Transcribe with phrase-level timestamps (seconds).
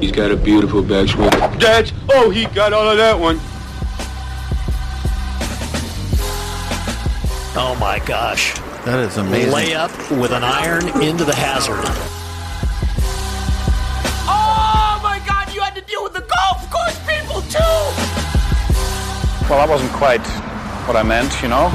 [0.00, 1.30] He's got a beautiful backswing.
[1.60, 3.38] That's oh, he got all of that one.
[7.54, 8.54] Oh my gosh.
[8.84, 9.52] That is amazing.
[9.52, 11.78] Layup with an iron into the hazard.
[14.26, 17.58] Oh my god, you had to deal with the golf course people too!
[19.48, 20.26] Well, that wasn't quite
[20.86, 21.68] what I meant, you know.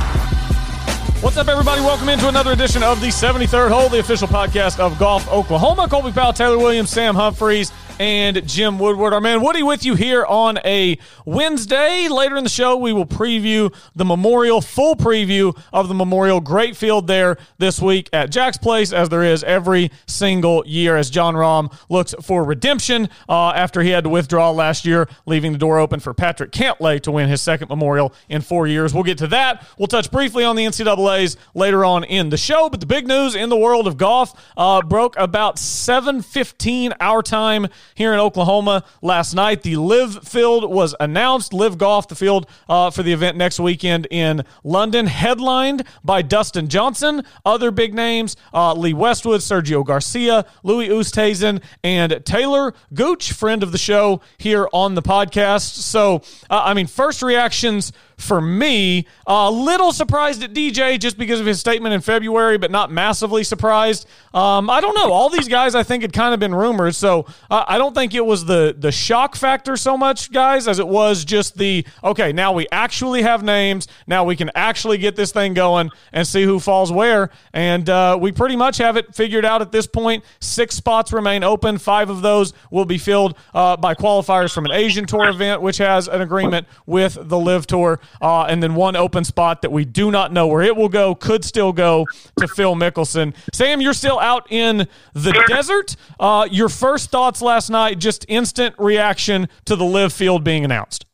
[1.21, 1.81] What's up, everybody?
[1.81, 5.87] Welcome into another edition of the 73rd Hole, the official podcast of Golf Oklahoma.
[5.89, 9.13] Colby Powell, Taylor Williams, Sam Humphreys, and Jim Woodward.
[9.13, 12.07] Our man Woody with you here on a Wednesday.
[12.07, 16.39] Later in the show, we will preview the Memorial, full preview of the Memorial.
[16.39, 21.09] Great field there this week at Jack's Place, as there is every single year, as
[21.09, 25.57] Jon Rahm looks for redemption uh, after he had to withdraw last year, leaving the
[25.57, 28.93] door open for Patrick Cantlay to win his second Memorial in four years.
[28.93, 29.65] We'll get to that.
[29.77, 33.35] We'll touch briefly on the NCAA's later on in the show, but the big news
[33.35, 39.33] in the world of golf uh, broke about 7.15 our time here in Oklahoma last
[39.33, 39.63] night.
[39.63, 41.53] The LIV field was announced.
[41.53, 46.67] LIV Golf, the field uh, for the event next weekend in London, headlined by Dustin
[46.67, 47.23] Johnson.
[47.45, 53.71] Other big names: uh, Lee Westwood, Sergio Garcia, Louis Oosthuizen, and Taylor Gooch, friend of
[53.71, 55.75] the show here on the podcast.
[55.77, 59.05] So, uh, I mean, first reactions for me.
[59.27, 63.43] A little surprised at DJ just because of his statement in February, but not massively
[63.43, 64.07] surprised.
[64.33, 65.11] Um, I don't know.
[65.11, 68.13] All these guys, I think, had kind of been rumored, so uh, I don't think
[68.13, 72.33] it was the the shock factor so much, guys, as it was just the okay.
[72.33, 73.87] Now we actually have names.
[74.07, 77.29] Now we can actually get this thing going and see who falls where.
[77.53, 80.23] And uh, we pretty much have it figured out at this point.
[80.39, 81.77] Six spots remain open.
[81.77, 85.77] Five of those will be filled uh, by qualifiers from an Asian Tour event, which
[85.77, 89.85] has an agreement with the LIV Tour uh, and then one open spot that we
[89.85, 92.05] do not know where it will go, could still go
[92.37, 93.35] to Phil Mickelson.
[93.53, 95.95] Sam, you're still out in the desert.
[96.19, 101.05] Uh, your first thoughts last night, just instant reaction to the LIV field being announced.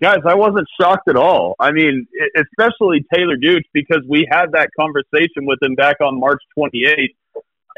[0.00, 1.56] Guys, I wasn't shocked at all.
[1.58, 6.40] I mean, especially Taylor Gooch because we had that conversation with him back on March
[6.56, 7.14] 28th.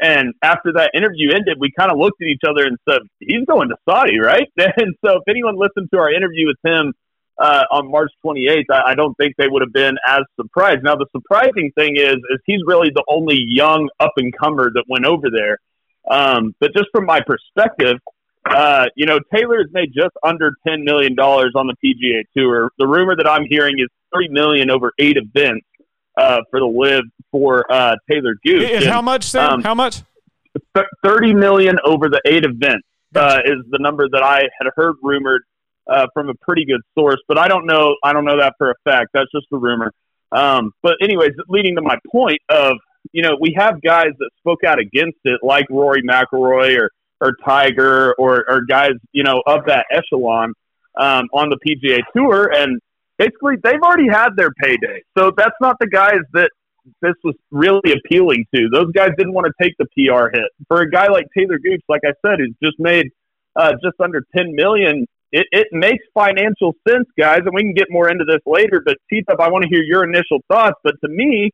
[0.01, 3.45] And after that interview ended, we kind of looked at each other and said, he's
[3.47, 4.47] going to Saudi, right?
[4.57, 6.93] And so if anyone listened to our interview with him
[7.41, 10.83] uh, on March 28th, I, I don't think they would have been as surprised.
[10.83, 14.83] Now, the surprising thing is, is he's really the only young up and comer that
[14.87, 15.57] went over there.
[16.09, 17.97] Um, but just from my perspective,
[18.49, 22.71] uh, you know, Taylor has made just under $10 million on the PGA Tour.
[22.77, 25.65] The rumor that I'm hearing is 30 million over eight events
[26.17, 28.69] uh, for the LIV for uh, Taylor Gooch.
[28.69, 29.53] Is how much, Sam?
[29.53, 30.01] Um, how much?
[31.03, 32.85] 30 million over the eight events
[33.15, 35.43] uh, is the number that I had heard rumored
[35.91, 37.95] uh, from a pretty good source, but I don't know.
[38.03, 39.09] I don't know that for a fact.
[39.13, 39.91] That's just a rumor.
[40.31, 42.77] Um, but anyways, leading to my point of
[43.11, 47.33] you know we have guys that spoke out against it, like Rory McIlroy or or
[47.43, 50.53] Tiger or or guys you know of that echelon
[50.97, 52.79] um, on the PGA Tour, and
[53.17, 55.01] basically they've already had their payday.
[55.17, 56.51] So that's not the guys that
[57.01, 58.69] this was really appealing to.
[58.71, 60.49] Those guys didn't want to take the PR hit.
[60.67, 63.11] For a guy like Taylor Gooch, like I said, who's just made
[63.55, 67.87] uh, just under 10 million it, it makes financial sense, guys, and we can get
[67.89, 68.81] more into this later.
[68.83, 70.79] But T-Tup, I want to hear your initial thoughts.
[70.83, 71.51] But to me,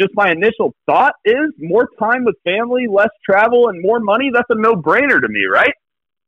[0.00, 4.30] just my initial thought is more time with family, less travel, and more money.
[4.32, 5.74] That's a no-brainer to me, right?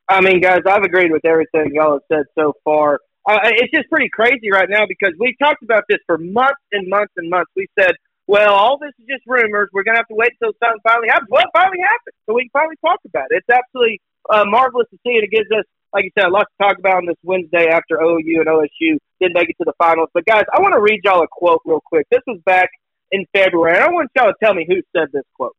[0.09, 2.99] I mean, guys, I've agreed with everything y'all have said so far.
[3.29, 6.89] Uh, it's just pretty crazy right now because we talked about this for months and
[6.89, 7.51] months and months.
[7.55, 7.93] We said,
[8.27, 9.69] well, all this is just rumors.
[9.73, 11.29] We're going to have to wait until something finally happens.
[11.31, 13.43] Well, it finally happened, so we can finally talk about it.
[13.43, 16.47] It's absolutely uh, marvelous to see, and it gives us like you said, a lot
[16.47, 19.75] to talk about on this Wednesday after OU and OSU didn't make it to the
[19.79, 20.09] finals.
[20.15, 22.07] But guys, I want to read y'all a quote real quick.
[22.11, 22.71] This was back
[23.11, 23.79] in February.
[23.79, 25.57] I want y'all to tell me who said this quote.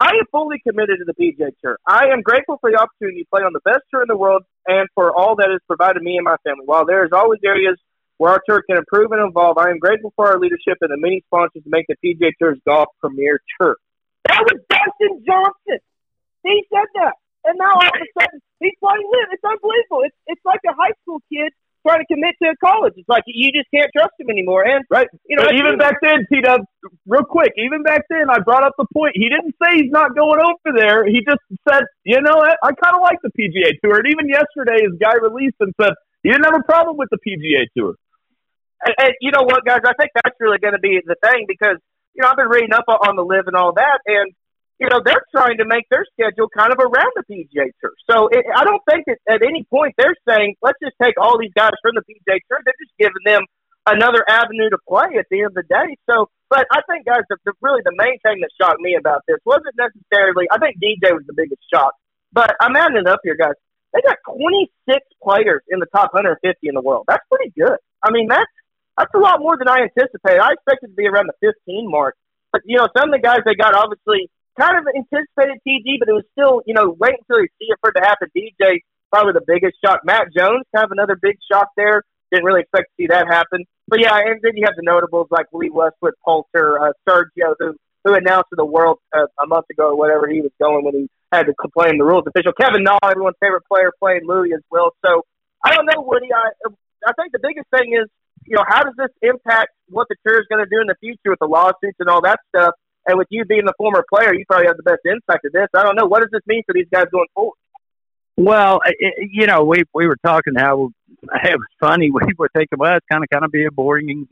[0.00, 1.78] I am fully committed to the PGA Tour.
[1.86, 4.44] I am grateful for the opportunity to play on the best tour in the world
[4.66, 6.66] and for all that has provided me and my family.
[6.66, 7.76] While there is always areas
[8.18, 10.98] where our tour can improve and evolve, I am grateful for our leadership and the
[10.98, 13.76] many sponsors to make the PGA Tour's golf premier tour.
[14.28, 15.82] That was Dustin Johnson.
[16.44, 17.14] He said that.
[17.44, 19.28] And now all of a sudden he's playing LIV.
[19.32, 20.02] It's unbelievable.
[20.04, 21.52] It's it's like a high school kid
[21.86, 22.94] trying to commit to a college.
[22.96, 24.66] It's like you just can't trust him anymore.
[24.66, 26.60] And right, you know, even back then, T Dub,
[27.06, 29.12] real quick, even back then, I brought up the point.
[29.14, 31.06] He didn't say he's not going over there.
[31.06, 33.98] He just said, you know, I, I kind of like the PGA Tour.
[33.98, 37.18] And even yesterday, his guy released and said he didn't have a problem with the
[37.18, 37.94] PGA Tour.
[38.84, 39.80] And, and you know what, guys?
[39.84, 41.78] I think that's really going to be the thing because
[42.14, 44.32] you know I've been reading up on the LIV and all that, and
[44.78, 47.92] you know, they're trying to make their schedule kind of around the PGA Tour.
[48.08, 51.38] So it, I don't think that at any point they're saying, let's just take all
[51.38, 52.62] these guys from the PGA Tour.
[52.62, 53.42] They're just giving them
[53.86, 55.98] another avenue to play at the end of the day.
[56.08, 59.22] So, but I think, guys, the, the, really the main thing that shocked me about
[59.26, 61.92] this wasn't necessarily, I think DJ was the biggest shock.
[62.32, 63.58] But I'm adding it up here, guys.
[63.94, 64.70] they got 26
[65.22, 67.04] players in the top 150 in the world.
[67.08, 67.78] That's pretty good.
[68.04, 68.52] I mean, that's
[68.96, 70.42] that's a lot more than I anticipated.
[70.42, 72.16] I expected to be around the 15 mark.
[72.52, 76.08] But you know, some of the guys they got obviously kind of anticipated TG, but
[76.08, 78.28] it was still you know wait until you see it for it to happen.
[78.36, 80.00] DJ probably the biggest shock.
[80.04, 82.02] Matt Jones kind of another big shock there.
[82.30, 83.64] Didn't really expect to see that happen.
[83.86, 87.74] But yeah, and then you have the notables like Lee Westwood, Poulter, uh, Sergio, who
[88.04, 90.94] who announced to the world uh, a month ago or whatever he was going when
[90.94, 92.52] he had to complain the rules official.
[92.52, 94.94] Kevin Na, everyone's favorite player, playing Louis as well.
[95.04, 95.24] So
[95.64, 96.28] I don't know, Woody.
[96.32, 96.50] I
[97.06, 98.08] I think the biggest thing is
[98.44, 100.96] you know how does this impact what the tour is going to do in the
[101.00, 102.74] future with the lawsuits and all that stuff.
[103.08, 105.68] And with you being the former player, you probably have the best insight to this.
[105.74, 106.04] I don't know.
[106.04, 107.56] What does this mean for these guys going forward?
[108.36, 110.90] Well, it, you know, we we were talking how
[111.22, 112.10] it was funny.
[112.14, 114.28] We were thinking, well, it's kind of kind of be a boring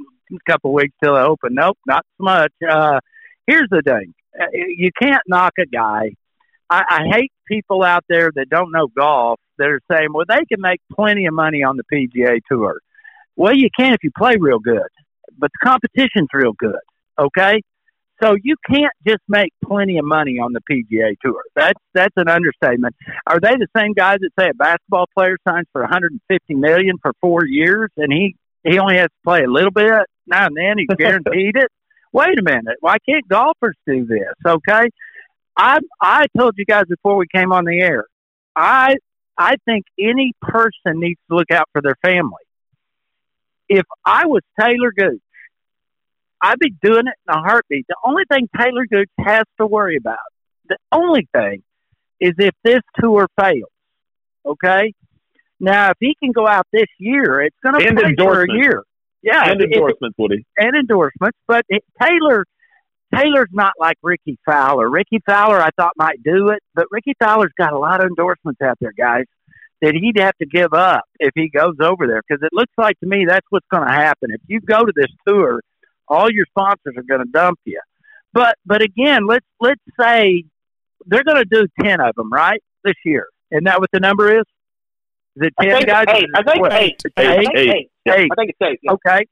[0.46, 1.54] couple weeks till it open.
[1.54, 2.52] Nope, not so much.
[2.68, 3.00] Uh,
[3.46, 6.12] here's the thing: uh, you can't knock a guy.
[6.68, 10.44] I, I hate people out there that don't know golf that are saying, well, they
[10.50, 12.80] can make plenty of money on the PGA Tour.
[13.36, 14.88] Well, you can if you play real good,
[15.38, 16.74] but the competition's real good.
[17.18, 17.62] Okay,
[18.22, 21.42] so you can't just make plenty of money on the PGA Tour.
[21.54, 22.94] That's that's an understatement.
[23.26, 27.12] Are they the same guys that say a basketball player signs for 150 million for
[27.20, 29.92] four years and he he only has to play a little bit
[30.26, 30.78] now and then?
[30.78, 31.70] He's guaranteed it.
[32.12, 32.78] Wait a minute.
[32.80, 34.32] Why can't golfers do this?
[34.46, 34.88] Okay,
[35.56, 38.04] I I told you guys before we came on the air.
[38.54, 38.94] I
[39.36, 42.32] I think any person needs to look out for their family.
[43.68, 45.20] If I was Taylor Gooch
[46.40, 47.86] I'd be doing it in a heartbeat.
[47.88, 50.18] The only thing Taylor Gooch has to worry about,
[50.68, 51.62] the only thing,
[52.20, 53.70] is if this tour fails.
[54.44, 54.94] Okay.
[55.58, 58.82] Now, if he can go out this year, it's going to play for a year.
[59.22, 61.38] Yeah, and endorsements, Woody, and endorsements.
[61.48, 62.44] But it, Taylor,
[63.12, 64.88] Taylor's not like Rickie Fowler.
[64.88, 68.60] Rickie Fowler, I thought might do it, but Rickie Fowler's got a lot of endorsements
[68.60, 69.24] out there, guys,
[69.80, 72.22] that he'd have to give up if he goes over there.
[72.28, 74.30] Because it looks like to me that's what's going to happen.
[74.30, 75.60] If you go to this tour
[76.08, 77.80] all your sponsors are going to dump you.
[78.32, 80.44] But but again, let's let's say
[81.06, 83.28] they're going to do ten of them right this year.
[83.50, 84.44] Isn't that what the number is?
[85.36, 86.04] Is it ten I think guys?
[86.08, 86.26] Eight.
[86.34, 87.00] I think eight.
[87.18, 87.26] Eight.
[87.26, 87.68] I Eight.
[87.68, 87.90] eight.
[88.04, 88.28] Yeah, Eight.
[88.30, 88.80] I think it's eight.
[88.82, 88.92] Yeah.
[88.92, 89.26] Okay.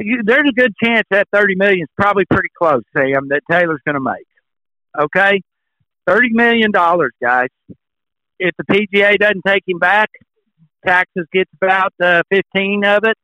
[0.00, 3.80] You, there's a good chance that thirty million is probably pretty close, Sam, that Taylor's
[3.84, 4.26] going to make.
[4.98, 5.40] Okay,
[6.06, 7.48] thirty million dollars, guys.
[8.38, 10.08] If the PGA doesn't take him back,
[10.86, 13.16] taxes gets about uh, fifteen of it.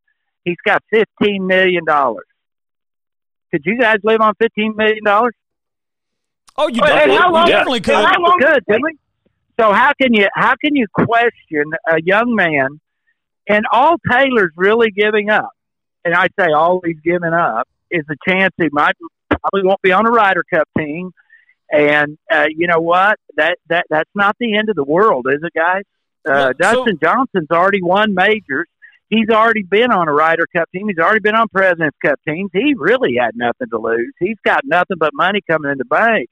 [0.44, 2.26] He's got fifteen million dollars.
[3.50, 5.34] Could you guys live on fifteen million dollars?
[6.56, 7.94] Oh, you, Well, definitely, how long- you definitely could.
[7.94, 8.98] how long- Good, didn't we?
[9.58, 12.80] So how can you how can you question a young man
[13.48, 15.50] and all Taylor's really giving up,
[16.04, 18.94] and I say all he's giving up is a chance he might
[19.28, 21.12] probably won't be on a Ryder Cup team.
[21.72, 23.18] And uh, you know what?
[23.36, 25.82] That that that's not the end of the world, is it, guys?
[26.26, 28.68] Uh, Well, so- Dustin Johnson's already won majors.
[29.14, 30.88] He's already been on a Ryder Cup team.
[30.88, 32.50] He's already been on President's Cup teams.
[32.52, 34.12] He really had nothing to lose.
[34.18, 36.28] He's got nothing but money coming in the bank.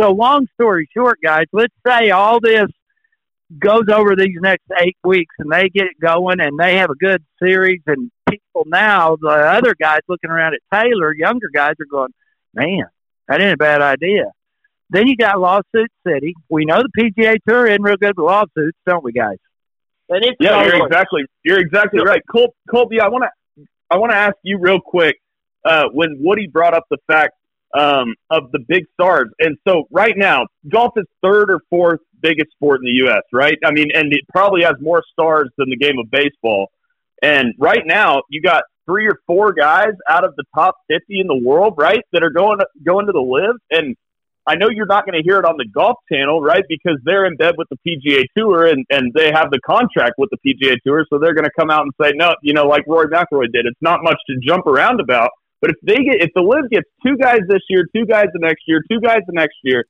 [0.00, 2.66] So, long story short, guys, let's say all this
[3.58, 7.24] goes over these next eight weeks and they get going and they have a good
[7.42, 12.14] series and people now, the other guys looking around at Taylor, younger guys are going,
[12.54, 12.84] man,
[13.26, 14.26] that ain't a bad idea.
[14.88, 16.34] Then you got lawsuit city.
[16.48, 19.38] We know the PGA Tour isn't real good with lawsuits, don't we, guys?
[20.10, 23.00] And it's Yeah, you're exactly you're exactly right, Col- Colby.
[23.00, 25.16] I want to I want to ask you real quick
[25.64, 27.34] uh, when Woody brought up the fact
[27.72, 32.50] um, of the big stars, and so right now golf is third or fourth biggest
[32.50, 33.22] sport in the U.S.
[33.32, 33.56] Right?
[33.64, 36.70] I mean, and it probably has more stars than the game of baseball.
[37.22, 41.28] And right now, you got three or four guys out of the top fifty in
[41.28, 43.56] the world, right, that are going going to the LIV.
[43.70, 43.96] And
[44.46, 46.64] I know you're not going to hear it on the Golf Channel, right?
[46.68, 50.30] Because they're in bed with the PGA Tour and, and they have the contract with
[50.30, 52.84] the PGA Tour, so they're going to come out and say, no, you know, like
[52.86, 55.30] Rory McIlroy did, it's not much to jump around about.
[55.60, 58.40] But if they get, if the LIV gets two guys this year, two guys the
[58.40, 59.84] next year, two guys the next year,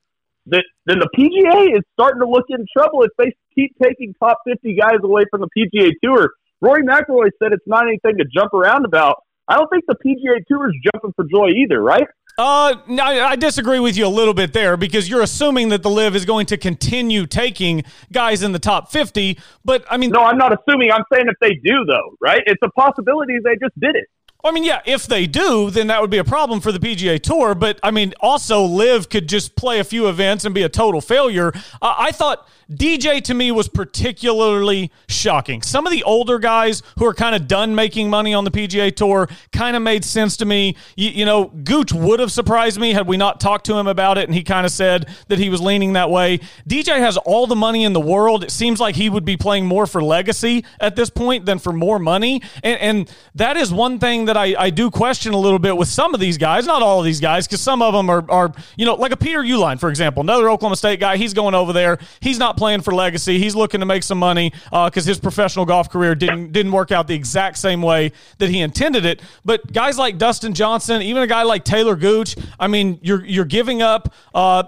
[0.46, 4.38] that then the PGA is starting to look in trouble if they keep taking top
[4.46, 6.30] 50 guys away from the PGA Tour.
[6.60, 9.16] Rory McIlroy said it's not anything to jump around about.
[9.48, 12.06] I don't think the PGA Tour is jumping for joy either, right?
[12.40, 15.90] Uh, no, I disagree with you a little bit there because you're assuming that the
[15.90, 17.82] LIV is going to continue taking
[18.12, 19.38] guys in the top 50.
[19.62, 20.90] But I mean, No, I'm not assuming.
[20.90, 22.40] I'm saying if they do, though, right?
[22.46, 24.06] It's a possibility they just did it.
[24.44, 27.20] I mean, yeah, if they do, then that would be a problem for the PGA
[27.20, 27.54] Tour.
[27.54, 31.00] But I mean, also, LIV could just play a few events and be a total
[31.00, 31.52] failure.
[31.82, 35.60] Uh, I thought DJ to me was particularly shocking.
[35.60, 38.94] Some of the older guys who are kind of done making money on the PGA
[38.94, 40.76] Tour kind of made sense to me.
[40.94, 44.18] You, you, know, Gooch would have surprised me had we not talked to him about
[44.18, 46.38] it, and he kind of said that he was leaning that way.
[46.68, 48.44] DJ has all the money in the world.
[48.44, 51.72] It seems like he would be playing more for legacy at this point than for
[51.72, 55.76] more money, and, and that is one thing I, I do question a little bit
[55.76, 58.24] with some of these guys, not all of these guys, because some of them are,
[58.30, 61.16] are, you know, like a Peter Uihlein, for example, another Oklahoma State guy.
[61.16, 61.98] He's going over there.
[62.20, 63.38] He's not playing for legacy.
[63.38, 66.92] He's looking to make some money because uh, his professional golf career didn't didn't work
[66.92, 69.20] out the exact same way that he intended it.
[69.44, 73.44] But guys like Dustin Johnson, even a guy like Taylor Gooch, I mean, you're you're
[73.44, 74.12] giving up.
[74.34, 74.64] Uh,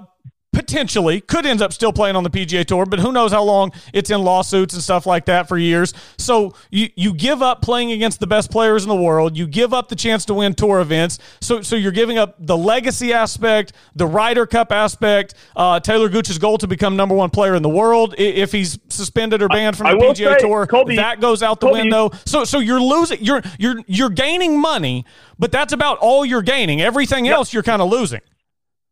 [0.52, 3.72] potentially could end up still playing on the PGA Tour, but who knows how long
[3.92, 5.94] it's in lawsuits and stuff like that for years.
[6.18, 9.72] So you you give up playing against the best players in the world, you give
[9.72, 11.18] up the chance to win tour events.
[11.40, 16.38] So so you're giving up the legacy aspect, the Ryder Cup aspect, uh, Taylor Gooch's
[16.38, 19.90] goal to become number one player in the world if he's suspended or banned from
[19.90, 20.66] the PGA say, Tour.
[20.66, 22.10] Colby, that goes out the Colby, window.
[22.26, 23.22] So so you're losing.
[23.24, 25.06] You're you're you're gaining money,
[25.38, 26.80] but that's about all you're gaining.
[26.82, 27.36] Everything yep.
[27.36, 28.20] else you're kind of losing.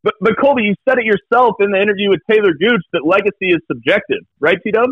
[0.03, 3.53] But but Colby, you said it yourself in the interview with Taylor Gooch that legacy
[3.53, 4.89] is subjective, right, T Dub?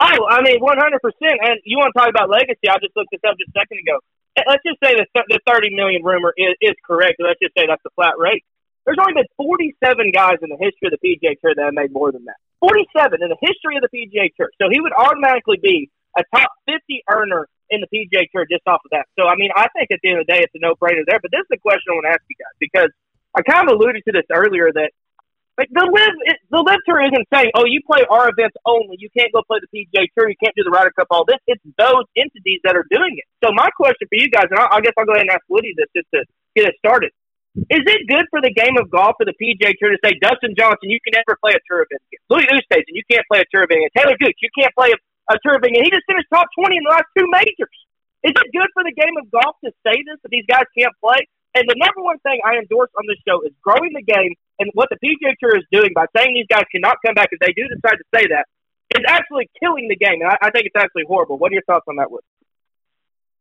[0.00, 1.42] Oh, I mean, one hundred percent.
[1.42, 2.70] And you want to talk about legacy?
[2.70, 3.98] I just looked this up just a second ago.
[4.38, 7.18] Eh, let's just say that the thirty million rumor is, is correct.
[7.18, 8.46] Let's just say that's the flat rate.
[8.86, 11.90] There's only been forty-seven guys in the history of the PGA Tour that have made
[11.90, 12.38] more than that.
[12.62, 14.54] Forty-seven in the history of the PGA Tour.
[14.62, 18.80] So he would automatically be a top fifty earner in the PGA Tour just off
[18.86, 19.10] of that.
[19.18, 21.18] So I mean, I think at the end of the day, it's a no-brainer there.
[21.18, 22.90] But this is the question I want to ask you guys because
[23.38, 24.90] I kind of alluded to this earlier that
[25.54, 26.14] like the LIV
[26.50, 28.98] the LIV tour isn't saying, oh, you play our events only.
[28.98, 30.30] You can't go play the PGA Tour.
[30.30, 31.06] You can't do the Ryder Cup.
[31.10, 31.38] All this.
[31.46, 33.26] It's those entities that are doing it.
[33.42, 35.42] So my question for you guys, and I, I guess I'll go ahead and ask
[35.50, 36.22] Woody this just to
[36.54, 37.10] get it started.
[37.58, 40.54] Is it good for the game of golf for the PGA Tour to say, Dustin
[40.54, 42.22] Johnson, you can never play a tour event again.
[42.30, 43.94] Louis Oosthuizen, you can't play a tour event again.
[43.98, 44.98] Taylor Gooch, you can't play a,
[45.34, 45.82] a tour event again.
[45.82, 47.78] He just finished top 20 in the last two majors.
[48.22, 50.94] Is it good for the game of golf to say this, that these guys can't
[51.02, 51.26] play?
[51.58, 54.34] And the number one thing I endorse on this show is growing the game.
[54.60, 57.40] And what the PGA Tour is doing by saying these guys cannot come back if
[57.40, 58.46] they do decide to say that
[58.94, 60.22] is actually killing the game.
[60.22, 61.36] And I, I think it's actually horrible.
[61.36, 62.22] What are your thoughts on that, Wood?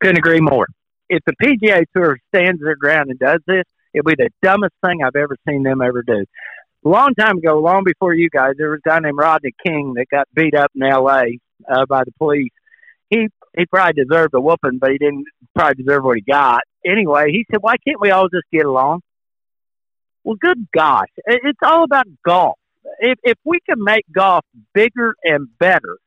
[0.01, 0.67] Couldn't agree more.
[1.09, 5.03] If the PGA Tour stands their ground and does this, it'll be the dumbest thing
[5.03, 6.25] I've ever seen them ever do.
[6.85, 9.93] A long time ago, long before you guys, there was a guy named Rodney King
[9.95, 11.39] that got beat up in L.A.
[11.69, 12.51] Uh, by the police.
[13.09, 16.61] He he probably deserved a whooping, but he didn't probably deserve what he got.
[16.85, 19.01] Anyway, he said, "Why can't we all just get along?"
[20.23, 22.57] Well, good gosh, it's all about golf.
[22.99, 25.97] If if we can make golf bigger and better,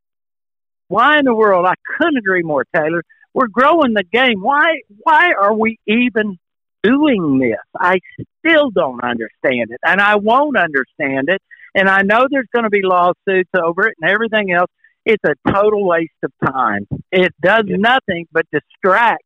[0.89, 1.67] why in the world?
[1.67, 3.03] I couldn't agree more, Taylor.
[3.35, 4.41] We're growing the game.
[4.43, 6.39] Why why are we even
[6.83, 7.59] doing this?
[7.79, 7.99] I
[8.39, 11.43] still don't understand it, and I won't understand it.
[11.75, 14.71] And I know there's going to be lawsuits over it and everything else
[15.05, 16.87] it's a total waste of time.
[17.11, 17.77] It does yeah.
[17.79, 19.25] nothing but distract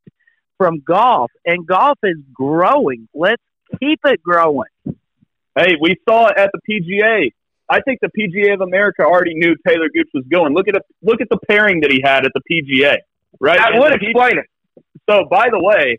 [0.59, 3.09] from golf, and golf is growing.
[3.15, 3.43] Let's
[3.81, 4.69] keep it growing.
[5.57, 7.31] Hey, we saw it at the PGA.
[7.69, 10.53] I think the PGA of America already knew Taylor Gooch was going.
[10.53, 12.97] Look at a, look at the pairing that he had at the PGA,
[13.41, 13.59] right?
[13.59, 14.47] I would explain it.
[15.09, 15.99] So, by the way,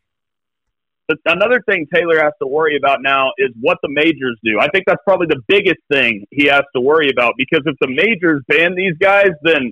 [1.25, 4.59] another thing Taylor has to worry about now is what the majors do.
[4.59, 7.87] I think that's probably the biggest thing he has to worry about because if the
[7.87, 9.71] majors ban these guys, then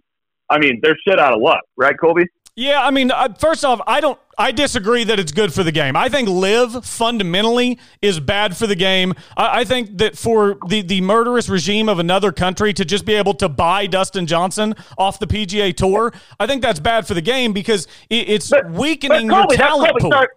[0.49, 2.25] I mean they're shit out of luck, right, Colby?
[2.55, 4.19] Yeah, I mean, first off, I don't.
[4.37, 5.95] I disagree that it's good for the game.
[5.95, 9.13] I think LIV fundamentally is bad for the game.
[9.37, 13.13] I, I, think that for the, the murderous regime of another country to just be
[13.13, 17.21] able to buy Dustin Johnson off the PGA Tour, I think that's bad for the
[17.21, 20.11] game because it, it's but, weakening but Colby, your talent pool.
[20.11, 20.27] Sorry,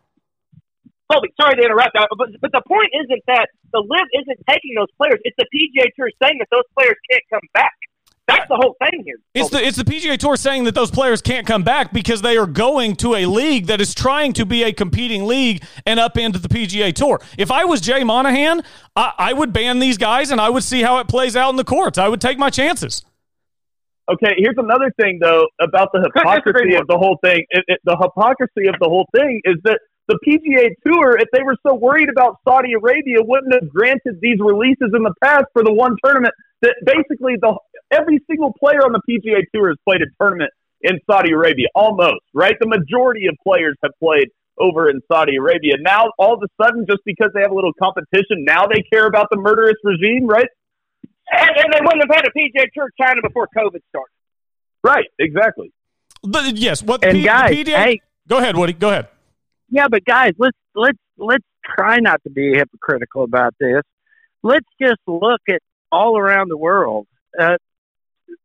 [1.11, 4.75] Colby, sorry to interrupt, uh, but, but the point isn't that the LIV isn't taking
[4.77, 5.21] those players.
[5.23, 7.75] It's the PGA Tour saying that those players can't come back.
[8.27, 9.19] That's the whole thing here.
[9.35, 12.37] It's the it's the PGA Tour saying that those players can't come back because they
[12.37, 16.19] are going to a league that is trying to be a competing league and up
[16.19, 17.21] into the PGA Tour.
[17.39, 18.63] If I was Jay Monahan,
[18.97, 21.57] I, I would ban these guys and I would see how it plays out in
[21.57, 21.99] the courts.
[21.99, 23.05] I would take my chances.
[24.11, 27.45] Okay, here's another thing though about the hypocrisy of the whole thing.
[27.51, 31.43] It, it, the hypocrisy of the whole thing is that the PGA Tour, if they
[31.43, 35.65] were so worried about Saudi Arabia, wouldn't have granted these releases in the past for
[35.65, 37.57] the one tournament that basically the
[37.91, 40.51] every single player on the PGA Tour has played a tournament
[40.83, 42.55] in Saudi Arabia, almost right.
[42.61, 45.75] The majority of players have played over in Saudi Arabia.
[45.81, 49.07] Now, all of a sudden, just because they have a little competition, now they care
[49.07, 50.49] about the murderous regime, right?
[51.31, 54.13] And, and they wouldn't have had a PGA Tour China before COVID started.
[54.83, 55.73] Right, exactly.
[56.23, 58.73] The, yes, what the and P- guys, PGA, hey, go ahead, Woody.
[58.73, 59.09] Go ahead.
[59.69, 63.83] Yeah, but guys, let's let's let's try not to be hypocritical about this.
[64.43, 67.07] Let's just look at all around the world.
[67.39, 67.57] Uh,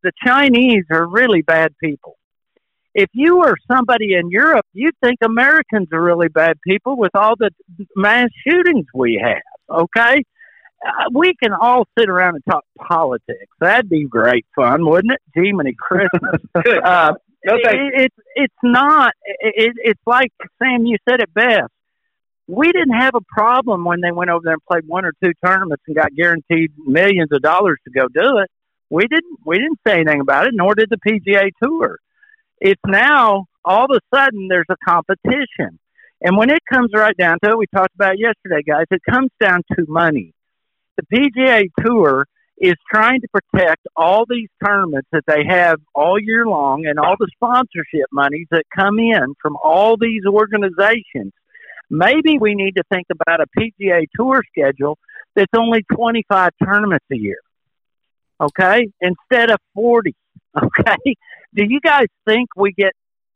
[0.03, 2.17] the Chinese are really bad people.
[2.93, 7.35] If you were somebody in Europe, you'd think Americans are really bad people with all
[7.37, 7.51] the
[7.95, 9.79] mass shootings we have.
[9.83, 10.23] Okay,
[10.85, 13.51] uh, we can all sit around and talk politics.
[13.59, 15.21] That'd be great fun, wouldn't it?
[15.35, 16.41] Gee, many Christmas.
[16.83, 17.13] uh,
[17.45, 17.95] No thanks.
[17.95, 19.13] it, it's not.
[19.25, 20.85] It, it's like Sam.
[20.85, 21.71] You said it best.
[22.47, 25.31] We didn't have a problem when they went over there and played one or two
[25.43, 28.49] tournaments and got guaranteed millions of dollars to go do it.
[28.89, 29.39] We didn't.
[29.45, 31.97] We didn't say anything about it, nor did the PGA Tour.
[32.59, 35.79] It's now all of a sudden there's a competition,
[36.21, 38.85] and when it comes right down to it, we talked about it yesterday, guys.
[38.91, 40.33] It comes down to money.
[40.97, 42.27] The PGA Tour
[42.61, 47.15] is trying to protect all these tournaments that they have all year long and all
[47.19, 51.33] the sponsorship monies that come in from all these organizations.
[51.89, 54.99] Maybe we need to think about a PGA Tour schedule
[55.35, 57.39] that's only 25 tournaments a year.
[58.39, 58.89] Okay?
[59.01, 60.15] Instead of 40.
[60.53, 61.15] Okay?
[61.55, 62.91] Do you guys think we get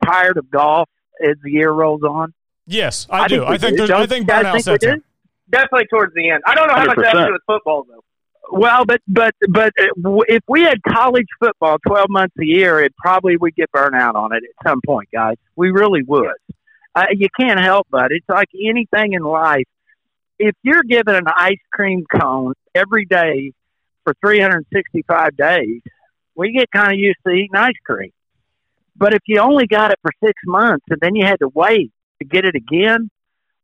[0.06, 0.90] tired of golf
[1.26, 2.34] as the year rolls on?
[2.68, 3.40] Yes, I, do.
[3.40, 3.94] think I think do.
[3.94, 5.02] I think burnout think sets in.
[5.50, 6.44] Definitely towards the end.
[6.46, 8.04] I don't know how much that has to do with football though.
[8.52, 12.96] Well, but but but uh, if we had college football twelve months a year, it
[12.98, 15.38] probably would get burnt out on it at some point, guys.
[15.56, 16.36] We really would.
[16.94, 19.66] Uh, you can't help but it's like anything in life.
[20.40, 23.54] If you're given an ice cream cone every day
[24.04, 25.82] for 365 days,
[26.36, 28.12] we get kind of used to eating ice cream.
[28.96, 31.92] But if you only got it for six months and then you had to wait
[32.20, 33.10] to get it again,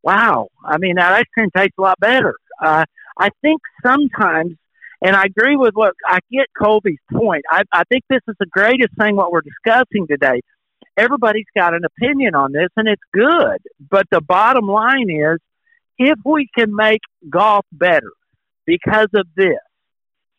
[0.04, 0.50] wow!
[0.64, 2.36] I mean, that ice cream tastes a lot better.
[2.62, 2.86] Uh,
[3.18, 4.56] I think sometimes
[5.02, 7.44] and I agree with what I get Colby's point.
[7.50, 10.42] I, I think this is the greatest thing what we're discussing today.
[10.96, 13.58] Everybody's got an opinion on this, and it's good.
[13.90, 15.40] But the bottom line is,
[15.98, 18.12] if we can make golf better
[18.66, 19.58] because of this,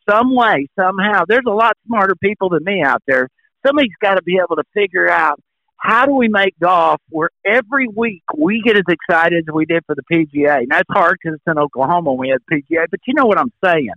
[0.09, 3.29] some way, somehow, there's a lot smarter people than me out there.
[3.65, 5.39] Somebody's got to be able to figure out
[5.77, 9.83] how do we make golf where every week we get as excited as we did
[9.85, 10.59] for the PGA.
[10.59, 12.85] And that's hard because it's in Oklahoma when we had PGA.
[12.89, 13.91] But you know what I'm saying.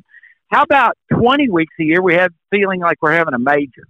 [0.48, 3.88] How about 20 weeks a year we have feeling like we're having a major?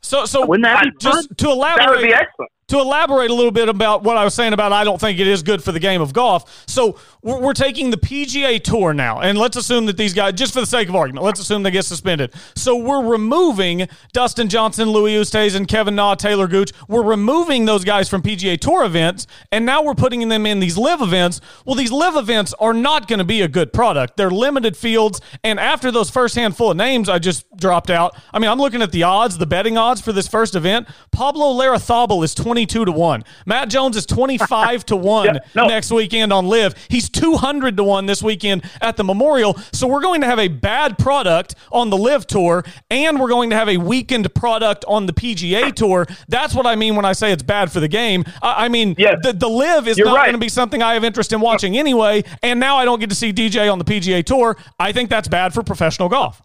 [0.00, 2.50] So, so Wouldn't that be just to That would be excellent.
[2.72, 5.26] To elaborate a little bit about what I was saying about I don't think it
[5.26, 6.64] is good for the game of golf.
[6.66, 10.60] So we're, taking the PGA Tour now, and let's assume that these guys, just for
[10.60, 12.32] the sake of argument, let's assume they get suspended.
[12.56, 16.72] So we're removing Dustin Johnson, Louis Oosthuizen, Kevin Na, Taylor Gooch.
[16.88, 20.78] We're removing those guys from PGA Tour events, and now we're putting them in these
[20.78, 21.42] LIV events.
[21.66, 24.16] Well, these LIV events are not going to be a good product.
[24.16, 28.38] They're limited fields, and after those first handful of names I just dropped out, I
[28.38, 30.88] mean, I'm looking at the odds, the betting odds for this first event.
[31.12, 32.34] Pablo Larrazabal is
[32.66, 33.24] 22 to 1.
[33.46, 35.66] Matt Jones is 25 to 1 Yeah, no.
[35.66, 36.74] next weekend on LIV.
[36.88, 39.58] He's 200 to 1 this weekend at the Memorial.
[39.72, 43.50] So we're going to have a bad product on the LIV Tour, and we're going
[43.50, 46.06] to have a weakened product on the PGA Tour.
[46.28, 48.24] That's what I mean when I say it's bad for the game.
[48.42, 49.16] I, I mean, Yes.
[49.22, 50.24] the, the LIV is You're not right.
[50.26, 53.10] going to be something I have interest in watching anyway, and now I don't get
[53.10, 54.56] to see DJ on the PGA Tour.
[54.78, 56.40] I think that's bad for professional golf.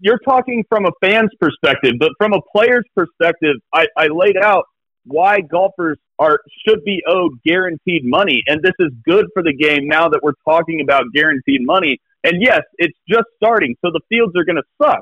[0.00, 4.64] you're talking from a fan's perspective, but from a player's perspective, I, I laid out
[5.04, 9.88] why golfers are should be owed guaranteed money, and this is good for the game
[9.88, 11.98] now that we're talking about guaranteed money.
[12.24, 15.00] And yes, it's just starting, so the fields are going to suck.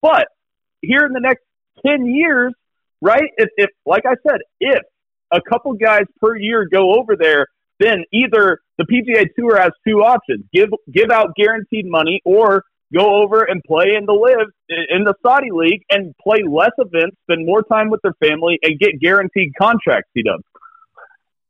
[0.00, 0.26] But
[0.80, 1.44] here in the next
[1.84, 2.54] ten years,
[3.00, 3.30] right?
[3.36, 4.82] If, if like I said, if
[5.30, 7.46] a couple guys per year go over there,
[7.78, 13.22] then either the PGA Tour has two options: give give out guaranteed money, or go
[13.22, 14.48] over and play in the LIV
[14.90, 18.78] in the Saudi league and play less events, spend more time with their family, and
[18.78, 20.10] get guaranteed contracts.
[20.14, 20.40] He does.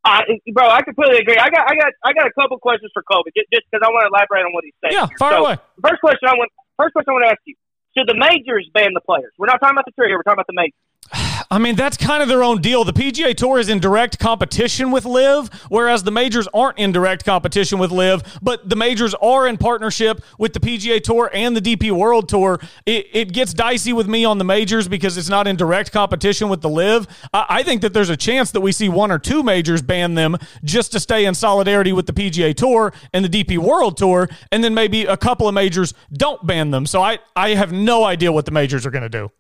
[0.04, 1.36] I, bro, I completely agree.
[1.38, 4.02] I got, I got, I got a couple questions for Colby, just because I want
[4.02, 4.94] to elaborate on what he's saying.
[4.94, 5.56] Yeah, fire So, away.
[5.80, 7.54] First question I want, first question I want to ask you:
[7.96, 9.30] Should the majors ban the players?
[9.38, 10.18] We're not talking about the here.
[10.18, 10.74] We're talking about the majors.
[11.52, 12.82] I mean, that's kind of their own deal.
[12.82, 17.26] The PGA Tour is in direct competition with LIV, whereas the majors aren't in direct
[17.26, 21.60] competition with LIV, but the majors are in partnership with the PGA Tour and the
[21.60, 22.58] DP World Tour.
[22.86, 26.48] It, it gets dicey with me on the majors because it's not in direct competition
[26.48, 27.06] with the LIV.
[27.34, 30.14] I, I think that there's a chance that we see one or two majors ban
[30.14, 34.30] them just to stay in solidarity with the PGA Tour and the DP World Tour,
[34.52, 36.86] and then maybe a couple of majors don't ban them.
[36.86, 39.30] So I, I have no idea what the majors are going to do.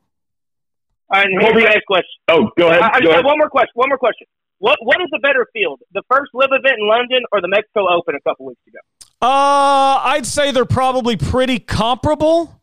[1.12, 2.16] All right, and here's Colby- my next question.
[2.28, 2.80] Oh, go ahead.
[2.80, 3.16] I, I go just ahead.
[3.16, 3.72] have one more question.
[3.74, 4.26] One more question.
[4.58, 7.86] What What is the better field, the first LIV event in London or the Mexico
[7.92, 8.78] Open a couple weeks ago?
[9.20, 12.60] Uh, I'd say they're probably pretty comparable.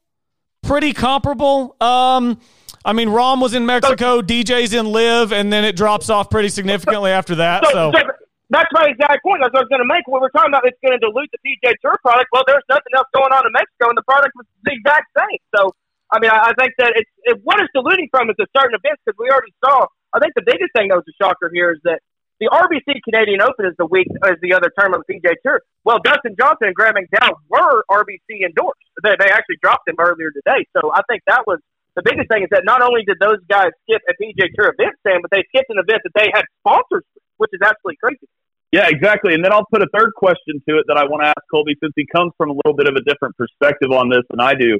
[0.63, 1.75] Pretty comparable.
[1.79, 2.39] Um,
[2.83, 6.49] I mean, Rahm was in Mexico, DJ's in LIV, and then it drops off pretty
[6.49, 7.65] significantly after that.
[7.65, 8.01] So, so,
[8.49, 9.41] that's my exact point.
[9.41, 10.07] That's what I was going to make.
[10.07, 12.91] When we're talking about it's going to dilute the PGA Tour product, well, there's nothing
[12.95, 15.39] else going on in Mexico, and the product was the exact same.
[15.55, 15.75] So,
[16.11, 18.73] I mean, I, I think that it's it, what it's diluting from is a certain
[18.73, 19.85] events because we already saw.
[20.13, 22.01] I think the biggest thing that was a shocker here is that
[22.39, 25.61] the RBC Canadian Open is the week as the other term of the PGA Tour.
[25.83, 28.79] Well, Dustin Johnson and Graham McDowell were RBC endorsed.
[29.03, 30.65] They, they actually dropped him earlier today.
[30.71, 31.59] So I think that was
[31.99, 34.95] the biggest thing is that not only did those guys skip a PGA Tour event,
[35.03, 37.03] Sam, but they skipped an event that they had sponsors,
[37.37, 38.25] which is absolutely crazy.
[38.71, 39.33] Yeah, exactly.
[39.33, 41.75] And then I'll put a third question to it that I want to ask Colby
[41.81, 44.53] since he comes from a little bit of a different perspective on this than I
[44.53, 44.79] do.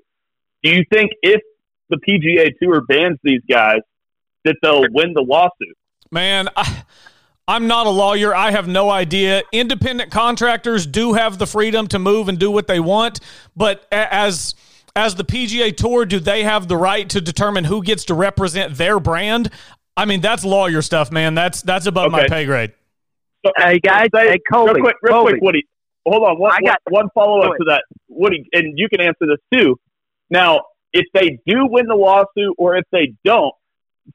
[0.63, 1.41] Do you think if
[1.89, 3.79] the PGA Tour bans these guys,
[4.45, 5.77] that they'll win the lawsuit?
[6.11, 6.83] Man, I,
[7.47, 8.35] I'm not a lawyer.
[8.35, 9.43] I have no idea.
[9.51, 13.19] Independent contractors do have the freedom to move and do what they want,
[13.55, 14.55] but as
[14.95, 18.75] as the PGA Tour, do they have the right to determine who gets to represent
[18.75, 19.49] their brand?
[19.95, 21.35] I mean, that's lawyer stuff, man.
[21.35, 22.23] That's that's above okay.
[22.23, 22.73] my pay grade.
[23.45, 25.31] So, hey guys, say, hey Colby, real quick, real Colby.
[25.33, 25.67] quick, Woody.
[26.05, 29.25] Hold on, one, got, one, one follow up to that, Woody, and you can answer
[29.27, 29.75] this too.
[30.29, 30.61] Now,
[30.93, 33.53] if they do win the lawsuit, or if they don't,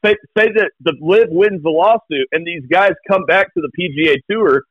[0.04, 3.70] say, say that the LIV wins the lawsuit and these guys come back to the
[3.78, 4.62] PGA Tour,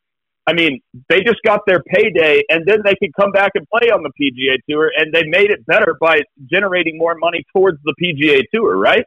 [0.45, 3.89] I mean, they just got their payday and then they can come back and play
[3.89, 7.93] on the PGA Tour and they made it better by generating more money towards the
[8.01, 9.05] PGA Tour, right?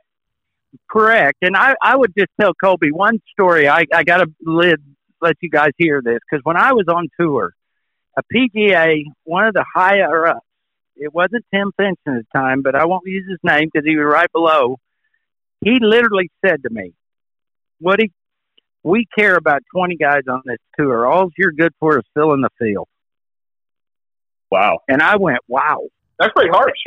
[0.90, 1.38] Correct.
[1.42, 3.68] And I, I would just tell Colby one story.
[3.68, 4.79] I, I got to let,
[5.20, 7.53] let you guys hear this because when I was on tour,
[8.16, 10.45] a PGA, one of the higher ups,
[10.96, 13.96] it wasn't Tim Finchem at the time, but I won't use his name because he
[13.96, 14.78] was right below
[15.66, 16.92] he literally said to me,
[17.80, 18.12] "What Woody,
[18.82, 21.06] we care about 20 guys on this tour.
[21.06, 22.88] All you're good for is filling the field.
[24.50, 24.80] Wow.
[24.88, 25.88] And I went, wow.
[26.18, 26.78] That's pretty harsh.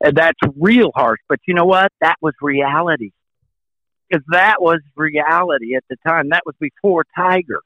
[0.00, 1.20] And that's real harsh.
[1.28, 1.92] But you know what?
[2.00, 3.12] That was reality.
[4.08, 6.30] Because that was reality at the time.
[6.30, 7.60] That was before Tiger.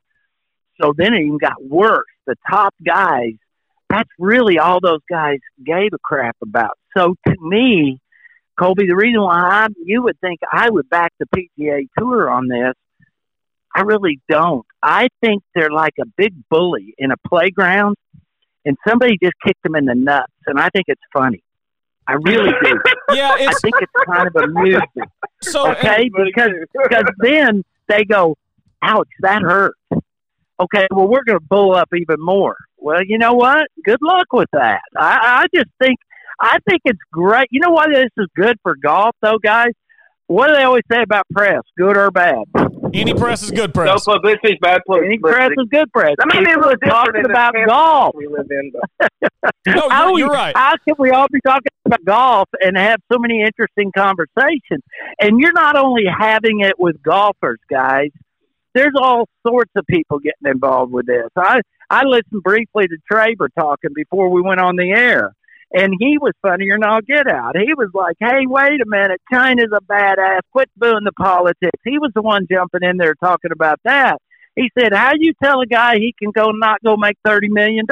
[0.80, 2.04] So then it even got worse.
[2.26, 3.34] The top guys,
[3.88, 6.78] that's really all those guys gave a crap about.
[6.96, 8.00] So to me,
[8.58, 12.48] Colby, the reason why I, you would think I would back the PGA Tour on
[12.48, 12.74] this,
[13.74, 14.66] I really don't.
[14.82, 17.96] I think they're like a big bully in a playground,
[18.64, 21.42] and somebody just kicked them in the nuts, and I think it's funny.
[22.06, 22.80] I really do.
[23.14, 24.82] yeah, I think it's kind of amusing.
[25.42, 28.36] So okay, because because then they go,
[28.82, 29.74] "Ouch, that hurt."
[30.60, 32.56] Okay, well we're going to bull up even more.
[32.76, 33.68] Well, you know what?
[33.84, 34.80] Good luck with that.
[34.96, 35.98] I, I just think
[36.40, 37.48] I think it's great.
[37.50, 39.72] You know why this is good for golf, though, guys?
[40.28, 42.44] What do they always say about press, good or bad?
[42.92, 44.06] Any press is good press.
[44.06, 45.14] No publicity is bad publicity.
[45.14, 46.14] Any press is good press.
[46.20, 48.14] I mean, People are talking about golf.
[48.14, 48.72] We live in,
[49.74, 50.56] no, how, you're, right.
[50.56, 54.82] How can we all be talking about golf and have so many interesting conversations?
[55.18, 58.10] And you're not only having it with golfers, guys.
[58.74, 61.28] There's all sorts of people getting involved with this.
[61.36, 65.32] I I listened briefly to Traver talking before we went on the air
[65.72, 67.56] and he was funnier than all get out.
[67.56, 69.20] He was like, hey, wait a minute.
[69.30, 70.40] China's a badass.
[70.52, 71.78] Quit booing the politics.
[71.84, 74.18] He was the one jumping in there talking about that.
[74.56, 77.86] He said, how you tell a guy he can go not go make $30 million?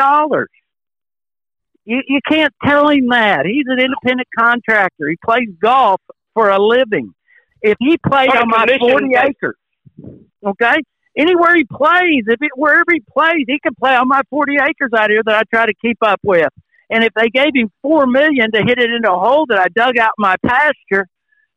[1.84, 3.46] You, you can't tell him that.
[3.46, 5.08] He's an independent contractor.
[5.08, 6.00] He plays golf
[6.34, 7.14] for a living.
[7.62, 9.56] If he played on my 40 acres,
[10.46, 10.76] okay,
[11.16, 14.92] anywhere he plays, if it, wherever he plays, he can play on my 40 acres
[14.96, 16.48] out here that I try to keep up with.
[16.88, 19.66] And if they gave him four million to hit it into a hole that I
[19.68, 21.06] dug out in my pasture,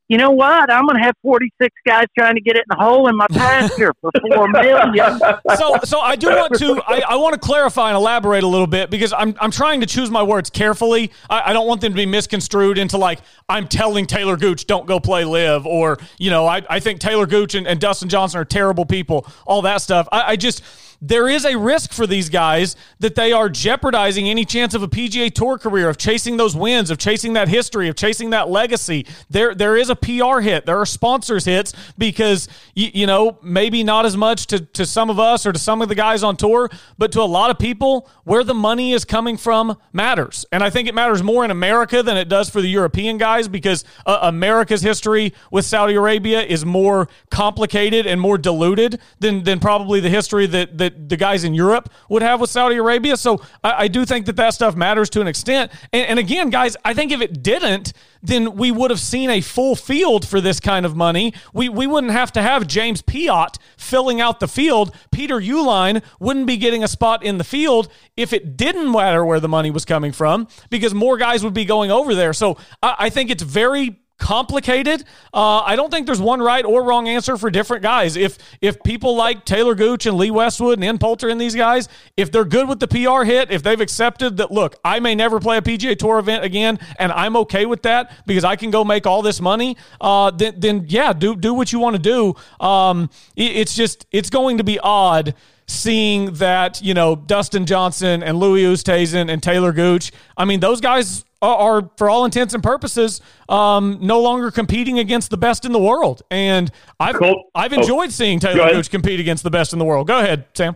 [0.09, 0.71] you know what?
[0.71, 3.27] I'm going to have 46 guys trying to get it in a hole in my
[3.31, 5.19] pasture for four million.
[5.55, 8.67] So, so I do want to, I, I, want to clarify and elaborate a little
[8.67, 11.11] bit because I'm, I'm trying to choose my words carefully.
[11.29, 14.87] I, I, don't want them to be misconstrued into like I'm telling Taylor Gooch don't
[14.87, 18.39] go play LIV or you know I, I think Taylor Gooch and, and Dustin Johnson
[18.39, 19.27] are terrible people.
[19.45, 20.07] All that stuff.
[20.11, 20.63] I, I just
[21.01, 24.87] there is a risk for these guys that they are jeopardizing any chance of a
[24.87, 29.05] PGA Tour career, of chasing those wins, of chasing that history, of chasing that legacy.
[29.29, 30.65] There, there is a PR hit.
[30.65, 35.09] There are sponsors hits because you, you know maybe not as much to to some
[35.09, 37.59] of us or to some of the guys on tour, but to a lot of
[37.59, 40.45] people, where the money is coming from matters.
[40.51, 43.47] And I think it matters more in America than it does for the European guys
[43.47, 49.59] because uh, America's history with Saudi Arabia is more complicated and more diluted than than
[49.59, 53.17] probably the history that that that the guys in Europe would have with Saudi Arabia.
[53.17, 55.71] So I, I do think that that stuff matters to an extent.
[55.93, 59.41] And, and again, guys, I think if it didn't, then we would have seen a
[59.41, 61.33] full field for this kind of money.
[61.53, 64.93] We, we wouldn't have to have James Piot filling out the field.
[65.11, 69.39] Peter Uihlein wouldn't be getting a spot in the field if it didn't matter where
[69.39, 72.33] the money was coming from because more guys would be going over there.
[72.33, 75.03] So I, I think it's very complicated.
[75.33, 78.15] Uh, I don't think there's one right or wrong answer for different guys.
[78.15, 81.89] If if people like Taylor Gooch and Lee Westwood and Ian Poulter and these guys,
[82.17, 85.39] if they're good with the PR hit, if they've accepted that, look, I may never
[85.39, 88.83] play a PGA Tour event again, and I'm okay with that because I can go
[88.83, 92.35] make all this money, uh, then, then yeah, do do what you want to do.
[92.63, 95.33] Um, it, it's just it's going to be odd
[95.67, 100.11] seeing that you know Dustin Johnson and Louis Oosthuizen and Taylor Gooch.
[100.35, 104.99] I mean, those guys are, are for all intents and purposes, um, no longer competing
[104.99, 106.21] against the best in the world.
[106.31, 107.15] And I've.
[107.55, 107.79] I've Oh.
[107.79, 108.73] enjoyed seeing Go Taylor.
[108.73, 110.07] Gooch compete against the best in the world.
[110.07, 110.75] Go ahead, Sam.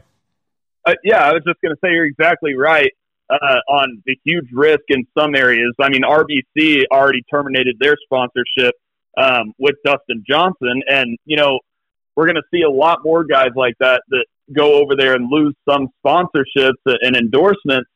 [0.86, 2.91] Uh, yeah, I was just going to say you're exactly right
[3.30, 3.36] uh,
[3.69, 5.73] on the huge risk in some areas.
[5.80, 8.76] I mean, RBC already terminated their sponsorship
[9.17, 11.60] um, with Dustin Johnson, and you know
[12.15, 15.32] we're going to see a lot more guys like that that go over there and
[15.32, 17.89] lose some sponsorships and endorsements.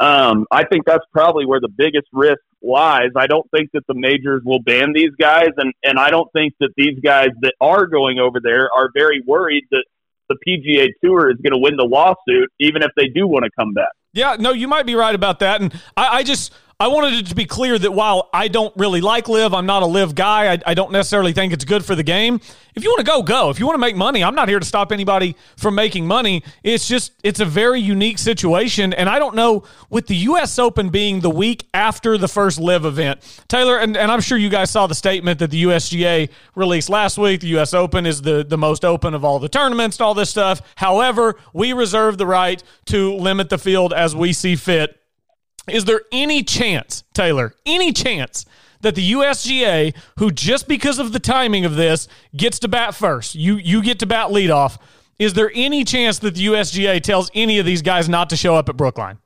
[0.00, 3.10] Um, I think that's probably where the biggest risk lies.
[3.16, 6.54] I don't think that the majors will ban these guys, and and I don't think
[6.60, 9.84] that these guys that are going over there are very worried that
[10.30, 13.50] the PGA Tour is going to win the lawsuit, even if they do want to
[13.58, 13.90] come back.
[14.12, 15.60] Yeah, no, you might be right about that.
[15.60, 19.02] And I, I just I wanted it to be clear that while I don't really
[19.02, 20.54] like LIV, I'm not a LIV guy.
[20.54, 22.40] I, I don't necessarily think it's good for the game.
[22.74, 23.50] If you want to go, go.
[23.50, 26.42] If you want to make money, I'm not here to stop anybody from making money.
[26.62, 30.58] It's just it's a very unique situation, and I don't know with the U.S.
[30.58, 34.48] Open being the week after the first LIV event, Taylor, and, and I'm sure you
[34.48, 37.42] guys saw the statement that the USGA released last week.
[37.42, 37.74] The U.S.
[37.74, 40.62] Open is the the most open of all the tournaments, and all this stuff.
[40.76, 44.99] However, we reserve the right to limit the field as we see fit.
[45.70, 48.46] Is there any chance, Taylor, any chance
[48.80, 53.34] that the USGA, who just because of the timing of this gets to bat first,
[53.34, 54.78] you you get to bat leadoff,
[55.18, 58.54] is there any chance that the USGA tells any of these guys not to show
[58.56, 59.18] up at Brookline?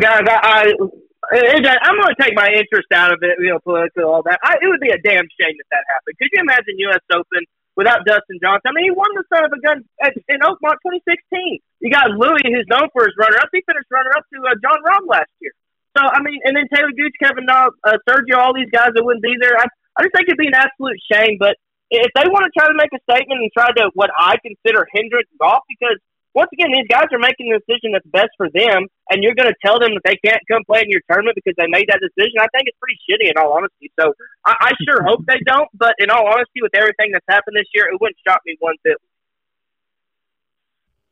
[0.00, 4.04] guys, I, I, I'm going to take my interest out of it, you know, political,
[4.04, 4.38] all that.
[4.42, 6.16] I, it would be a damn shame if that happened.
[6.18, 7.00] Could you imagine U.S.
[7.12, 7.44] Open
[7.76, 8.68] without Dustin Johnson?
[8.68, 11.60] I mean, he won the son of a gun at, in Oakmont 2016.
[11.80, 13.48] You got Louis, who's known for his runner-up.
[13.52, 15.52] He finished runner-up to uh, Jon Rahm last year.
[15.96, 19.04] So, I mean, and then Taylor Gooch, Kevin Nobb, uh, Sergio, all these guys that
[19.04, 19.56] wouldn't be there.
[19.60, 21.36] I, I just think it'd be an absolute shame.
[21.36, 21.60] But
[21.92, 24.88] if they want to try to make a statement and try to what I consider
[24.88, 26.00] hindrance golf, because
[26.34, 29.48] once again, these guys are making the decision that's best for them, and you're going
[29.48, 32.00] to tell them that they can't come play in your tournament because they made that
[32.00, 32.40] decision.
[32.40, 33.92] I think it's pretty shitty, in all honesty.
[34.00, 34.14] So
[34.44, 35.68] I, I sure hope they don't.
[35.74, 38.76] But in all honesty, with everything that's happened this year, it wouldn't shock me one
[38.82, 38.96] bit.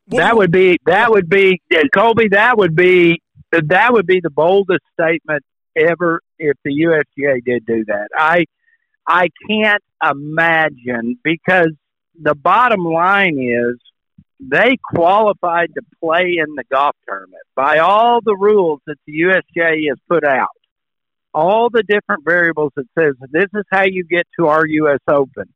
[0.09, 2.29] that would be that would be yeah, Colby.
[2.29, 3.21] That would be
[3.53, 5.45] that would be the boldest statement
[5.77, 8.09] ever if the USGA did do that.
[8.17, 8.47] I
[9.07, 11.73] I can't imagine because
[12.21, 13.79] the bottom line is
[14.41, 19.89] they qualified to play in the golf tournament by all the rules that the USGA
[19.89, 20.49] has put out.
[21.33, 25.53] All the different variables that says this is how you get to our US Open.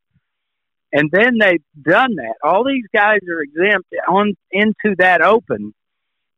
[0.94, 2.34] And then they've done that.
[2.44, 5.74] All these guys are exempt on into that open.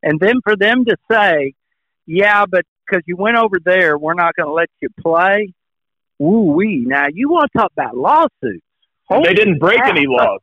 [0.02, 1.52] And then for them to say,
[2.06, 5.52] yeah, but because you went over there, we're not going to let you play.
[6.18, 6.84] Woo wee.
[6.86, 8.64] Now, you want to talk about lawsuits.
[9.08, 9.94] Holy they didn't break crap.
[9.94, 10.40] any laws.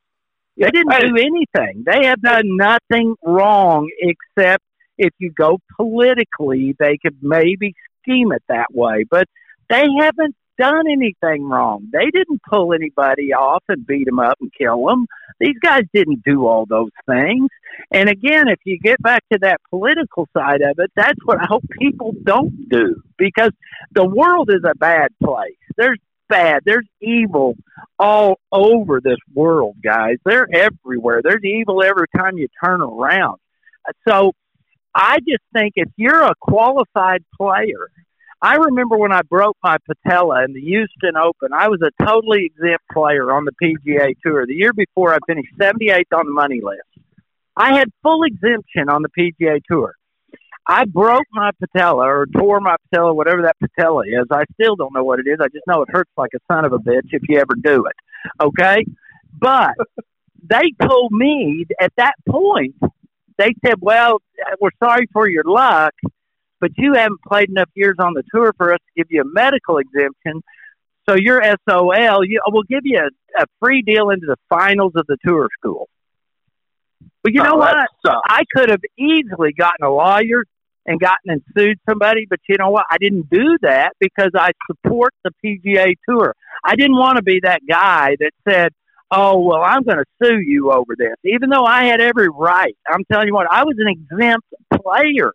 [0.58, 1.84] They didn't do anything.
[1.86, 4.64] They have done nothing wrong except
[4.98, 9.06] if you go politically, they could maybe scheme it that way.
[9.10, 9.28] But
[9.70, 11.88] they haven't done anything wrong.
[11.92, 15.08] They didn't pull anybody off and beat them up and kill them.
[15.40, 17.50] These guys didn't do all those things.
[17.92, 21.46] And again, if you get back to that political side of it, that's what I
[21.48, 23.52] hope people don't do because
[23.94, 25.58] the world is a bad place.
[25.76, 26.00] There's
[26.34, 26.64] bad.
[26.66, 27.56] There's evil
[28.00, 30.18] all over this world, guys.
[30.26, 31.22] They're everywhere.
[31.24, 33.38] There's evil every time you turn around.
[34.08, 34.34] So
[34.96, 37.90] I just think if you're a qualified player,
[38.42, 42.46] I remember when I broke my patella in the Houston Open, I was a totally
[42.46, 44.46] exempt player on the PGA Tour.
[44.48, 46.82] The year before, I finished 78th on the money list.
[47.56, 49.94] I had full exemption on the PGA Tour.
[50.66, 54.26] I broke my patella or tore my patella, whatever that patella is.
[54.32, 55.38] I still don't know what it is.
[55.42, 57.86] I just know it hurts like a son of a bitch if you ever do
[57.86, 57.96] it.
[58.42, 58.86] Okay?
[59.38, 59.74] But
[60.50, 62.76] they told me at that point,
[63.38, 64.22] they said, well,
[64.62, 65.94] we're sorry for your luck,
[66.62, 69.26] but you haven't played enough years on the tour for us to give you a
[69.26, 70.42] medical exemption.
[71.10, 75.06] So your SOL, you, we'll give you a, a free deal into the finals of
[75.08, 75.90] the tour school.
[77.22, 77.76] But you know Oh, what?
[78.06, 78.22] sucks.
[78.26, 80.44] I could have easily gotten a lawyer
[80.86, 82.86] and gotten and sued somebody, but you know what?
[82.92, 86.36] I didn't do that because I support the PGA Tour.
[86.64, 88.74] I didn't want to be that guy that said,
[89.12, 92.76] "Oh, well, I'm going to sue you over this," even though I had every right.
[92.90, 94.48] I'm telling you what, I was an exempt
[94.82, 95.32] player.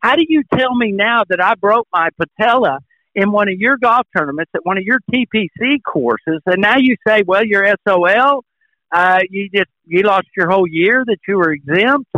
[0.00, 2.80] How do you tell me now that I broke my patella
[3.14, 6.96] in one of your golf tournaments at one of your TPC courses, and now you
[7.06, 8.44] say, well, you're SOL.
[8.92, 12.10] Uh, you just you lost your whole year that you were exempt.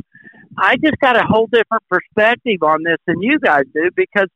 [0.59, 4.29] I just got a whole different perspective on this than you guys do because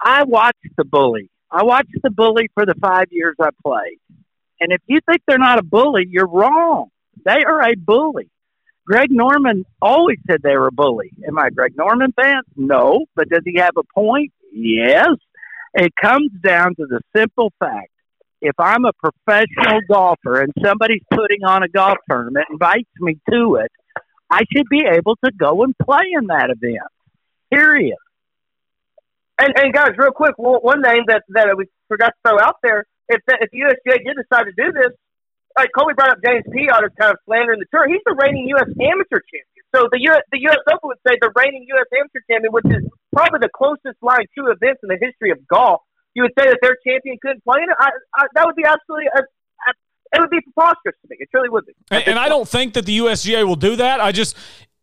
[0.00, 1.30] I watched the bully.
[1.50, 3.98] I watched the bully for the five years I played.
[4.60, 6.88] And if you think they're not a bully, you're wrong.
[7.24, 8.30] They are a bully.
[8.86, 11.10] Greg Norman always said they were a bully.
[11.26, 12.42] Am I a Greg Norman fan?
[12.56, 13.06] No.
[13.14, 14.32] But does he have a point?
[14.52, 15.16] Yes.
[15.74, 17.90] It comes down to the simple fact
[18.40, 23.56] if I'm a professional golfer and somebody's putting on a golf tournament, invites me to
[23.56, 23.72] it,
[24.30, 26.90] I should be able to go and play in that event.
[27.52, 27.96] Period.
[29.38, 32.86] And, and guys, real quick, one name that, that we forgot to throw out there,
[33.08, 34.92] if the, if USGA did decide to do this,
[35.56, 37.88] like Colby brought up James Piot as kind of slandering the tour.
[37.88, 38.68] He's the reigning U.S.
[38.68, 39.64] amateur champion.
[39.74, 40.22] So the U.S.
[40.32, 40.60] the U.S.
[40.68, 41.88] Open would say the reigning U.S.
[41.96, 45.80] amateur champion, which is probably the closest line to events in the history of golf.
[46.12, 47.76] You would say that their champion couldn't play in it.
[47.76, 49.72] I, I, that would be absolutely a, a,
[50.16, 51.16] it would be preposterous to me.
[51.20, 51.72] It truly would be.
[51.90, 54.00] And, and I don't think that the USGA will do that.
[54.00, 54.36] I just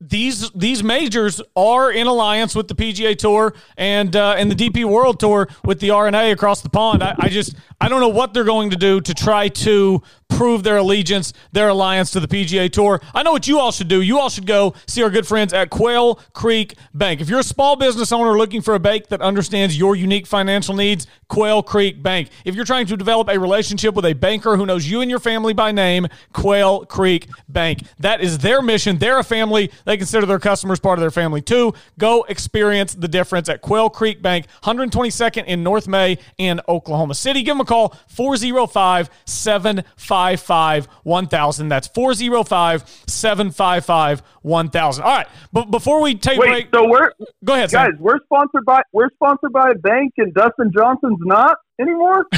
[0.09, 4.85] these these majors are in alliance with the PGA Tour and uh, and the DP
[4.85, 7.03] World Tour with the R&A across the pond.
[7.03, 10.63] I, I, just I don't know what they're going to do to try to prove
[10.63, 13.01] their allegiance, their alliance to the PGA Tour.
[13.13, 14.01] I know what you all should do.
[14.01, 17.19] You all should go see our good friends at Quail Creek Bank.
[17.19, 20.75] If you're a small business owner looking for a bank that understands your unique financial
[20.75, 22.29] needs, Quail Creek Bank.
[22.45, 25.19] If you're trying to develop a relationship with a banker who knows you and your
[25.19, 27.83] family by name, Quail Creek Bank.
[27.99, 28.99] That is their mission.
[28.99, 29.71] They're a family.
[29.85, 31.73] They consider their customers part of their family too.
[31.97, 37.41] Go experience the difference at Quail Creek Bank, 122nd in North May in Oklahoma City.
[37.41, 37.72] Give them a call,
[38.07, 41.67] 405 755 1000.
[41.69, 45.03] That's 405 755 1000.
[45.03, 45.27] All right.
[45.51, 47.11] But before we take Wait, break, so we're
[47.43, 47.91] go ahead, guys.
[47.91, 47.97] Sam.
[47.99, 52.25] We're sponsored by we're sponsored by a bank, and Dustin Johnson's not anymore.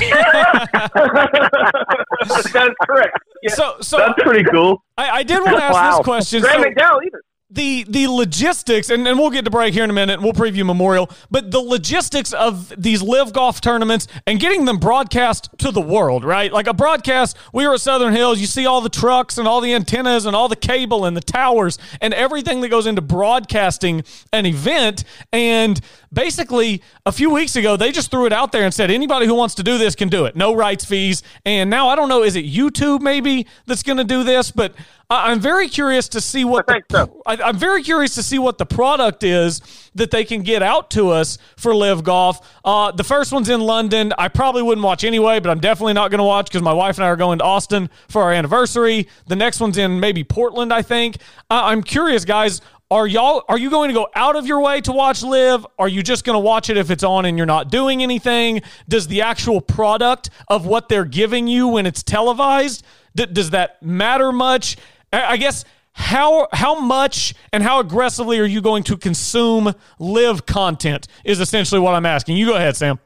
[2.25, 3.17] That's correct.
[3.41, 3.53] Yeah.
[3.53, 4.83] So, so That's pretty cool.
[4.97, 5.97] I, I did want to ask Wow.
[5.97, 6.41] this question.
[6.41, 7.21] Graham So- McDowell either.
[7.51, 10.65] The the logistics and, and we'll get to break here in a minute we'll preview
[10.65, 15.79] memorial but the logistics of these LIV golf tournaments and getting them broadcast to the
[15.79, 16.51] world right?
[16.51, 19.61] Like a broadcast we were at southern hills you see all the trucks and all
[19.61, 24.03] the antennas and all the cable and the towers and everything that goes into broadcasting
[24.33, 25.81] an event and
[26.15, 29.35] basically a few weeks ago they just threw it out there and said anybody who
[29.35, 32.23] wants to do this can do it no rights fees and now i don't know
[32.23, 34.73] is it youtube maybe that's going to do this but
[35.09, 37.21] I- i'm very curious to see what I think the, so.
[37.27, 39.61] I, I'm very curious to see what the product is
[39.95, 42.45] that they can get out to us for LIV Golf.
[42.65, 44.13] Uh, the first one's in London.
[44.17, 46.97] I probably wouldn't watch anyway, but I'm definitely not going to watch because my wife
[46.97, 49.07] and I are going to Austin for our anniversary.
[49.27, 51.15] The next one's in maybe Portland, I think.
[51.49, 52.59] Uh, I'm curious, guys.
[52.91, 55.65] Are y'all are you going to go out of your way to watch LIV?
[55.79, 58.61] Are you just going to watch it if it's on and you're not doing anything?
[58.87, 64.31] Does the actual product of what they're giving you when it's televised does that matter
[64.31, 64.77] much?
[65.11, 70.45] I I guess how how much and how aggressively are you going to consume LIV
[70.45, 72.37] content is essentially what I'm asking.
[72.37, 72.99] You go ahead, Sam.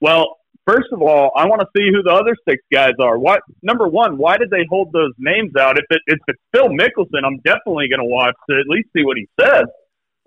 [0.00, 3.18] Well, first of all, I want to see who the other six guys are.
[3.18, 4.18] What number one?
[4.18, 5.78] Why did they hold those names out?
[5.78, 9.04] If it if it's Phil Mickelson, I'm definitely going to watch to at least see
[9.04, 9.64] what he says.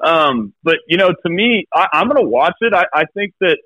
[0.03, 2.73] Um, but you know, to me, I, I'm going to watch it.
[2.73, 3.57] I, I think that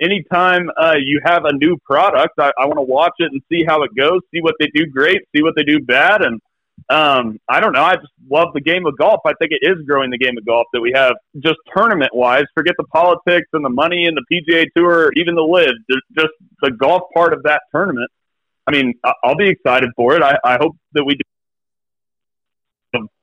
[0.00, 3.64] anytime uh, you have a new product, I, I want to watch it and see
[3.66, 6.40] how it goes, see what they do great, see what they do bad, and
[6.88, 7.82] um, I don't know.
[7.82, 9.20] I just love the game of golf.
[9.26, 12.44] I think it is growing the game of golf that we have just tournament wise.
[12.54, 15.74] Forget the politics and the money and the PGA Tour, even the LIV.
[16.16, 18.10] Just the golf part of that tournament.
[18.66, 20.22] I mean, I- I'll be excited for it.
[20.22, 21.22] I, I hope that we do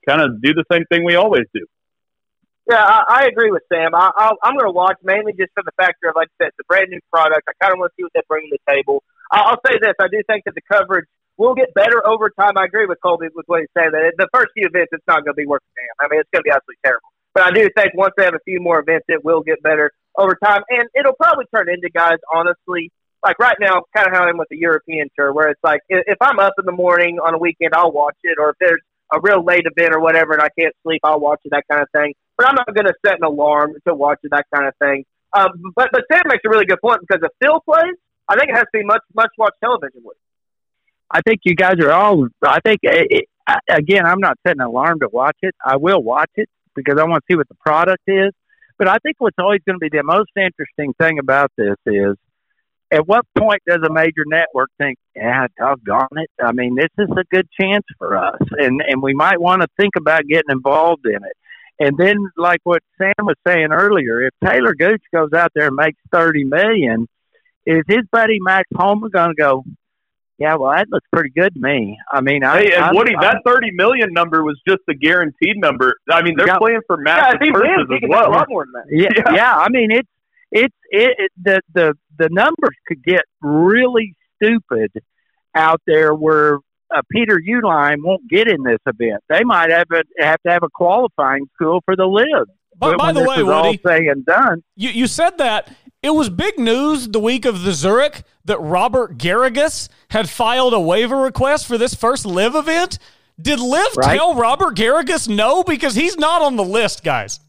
[0.08, 1.66] kind of do the same thing we always do.
[2.70, 3.96] Yeah, I, I agree with Sam.
[3.96, 6.48] I, I'll, I'm going to watch mainly just for the factor of, like I said,
[6.50, 7.48] it's a brand new product.
[7.48, 9.04] I kind of want to see what they bring to the table.
[9.32, 12.58] I'll say this: I do think that the coverage will get better over time.
[12.58, 13.92] I agree with Colby with what he's saying.
[13.92, 16.06] That the first few events, it's not going to be worth a damn.
[16.06, 17.10] I mean, it's going to be absolutely terrible.
[17.34, 19.92] But I do think once they have a few more events, it will get better
[20.18, 22.18] over time, and it'll probably turn into guys.
[22.34, 22.92] Honestly,
[23.24, 25.82] like right now, kind of how I am with the European tour, where it's like
[25.90, 28.56] if, if I'm up in the morning on a weekend, I'll watch it, or if
[28.60, 28.82] there's
[29.14, 31.82] a real late event or whatever, and I can't sleep, I'll watch it, that kind
[31.82, 32.14] of thing.
[32.38, 35.06] But I'm not going to set an alarm to watch it, that kind of thing.
[35.34, 37.96] Um, but but Sam makes a really good point because if Phil plays,
[38.28, 40.18] I think it has to be much much watched television with.
[41.10, 42.28] I think you guys are all.
[42.44, 45.56] I think eh, eh, it, it, again, I'm not setting an alarm to watch it.
[45.64, 48.32] I will watch it because I want to see what the product is.
[48.78, 52.16] But I think what's always going to be the most interesting thing about this is,
[52.92, 56.30] at what point does a major network think, "Yeah, doggone it!
[56.42, 59.68] I mean, this is a good chance for us, and and we might want to
[59.78, 61.38] think about getting involved in it."
[61.80, 65.76] And then, like what Sam was saying earlier, if Talor Gooch goes out there and
[65.76, 67.08] makes thirty million,
[67.66, 69.64] is his buddy Max Homa going to go?
[70.40, 71.98] Yeah, well, that looks pretty good to me.
[72.12, 74.94] I mean, I, Hey, and I'm- Woody, I'm- that thirty million number was just the
[74.94, 75.96] guaranteed number.
[76.12, 76.58] I mean, they're Yeah.
[76.58, 78.32] playing for Yeah, massive if he purses as can a well.
[78.32, 78.86] lot more than that.
[78.90, 79.34] Yeah, Yeah.
[79.36, 79.56] yeah.
[79.56, 80.10] I mean, it's
[80.52, 84.92] it's it, it the the the numbers could get really stupid
[85.56, 86.60] out there where
[86.94, 89.22] uh, Peter Uihlein won't get in this event.
[89.30, 92.48] They might have a, have to have a qualifying school for the LIV.
[92.78, 94.64] By, when by the way, is all Woody, said and done.
[94.76, 95.74] you, you said that.
[96.04, 100.80] It was big news the week of the Zurich that Robert Garrigus had filed a
[100.80, 103.00] waiver request for this first LIV event.
[103.42, 104.16] Did LIV Right.
[104.18, 105.64] tell Robert Garrigus no?
[105.64, 107.40] Because he's not on the list, guys.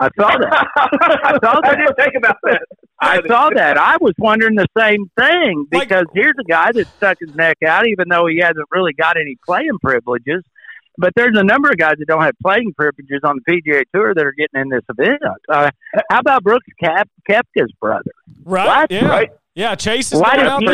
[0.00, 0.68] I saw that.
[0.76, 1.76] I saw I that.
[1.76, 2.62] didn't think about that.
[3.00, 3.76] I saw that.
[3.76, 7.58] I was wondering the same thing Like- because here's a guy that stuck his neck
[7.66, 10.44] out, even though he hasn't really got any playing privileges.
[10.98, 14.14] But there's a number of guys that don't have playing privileges on the PGA Tour
[14.14, 15.22] that are getting in this event.
[15.48, 15.70] Uh,
[16.10, 18.10] how about Brooks Kep- Koepka's brother?
[18.44, 18.86] Right?
[18.90, 19.06] Yeah.
[19.06, 19.30] Right.
[19.58, 20.68] Yeah, Chase is Why does out he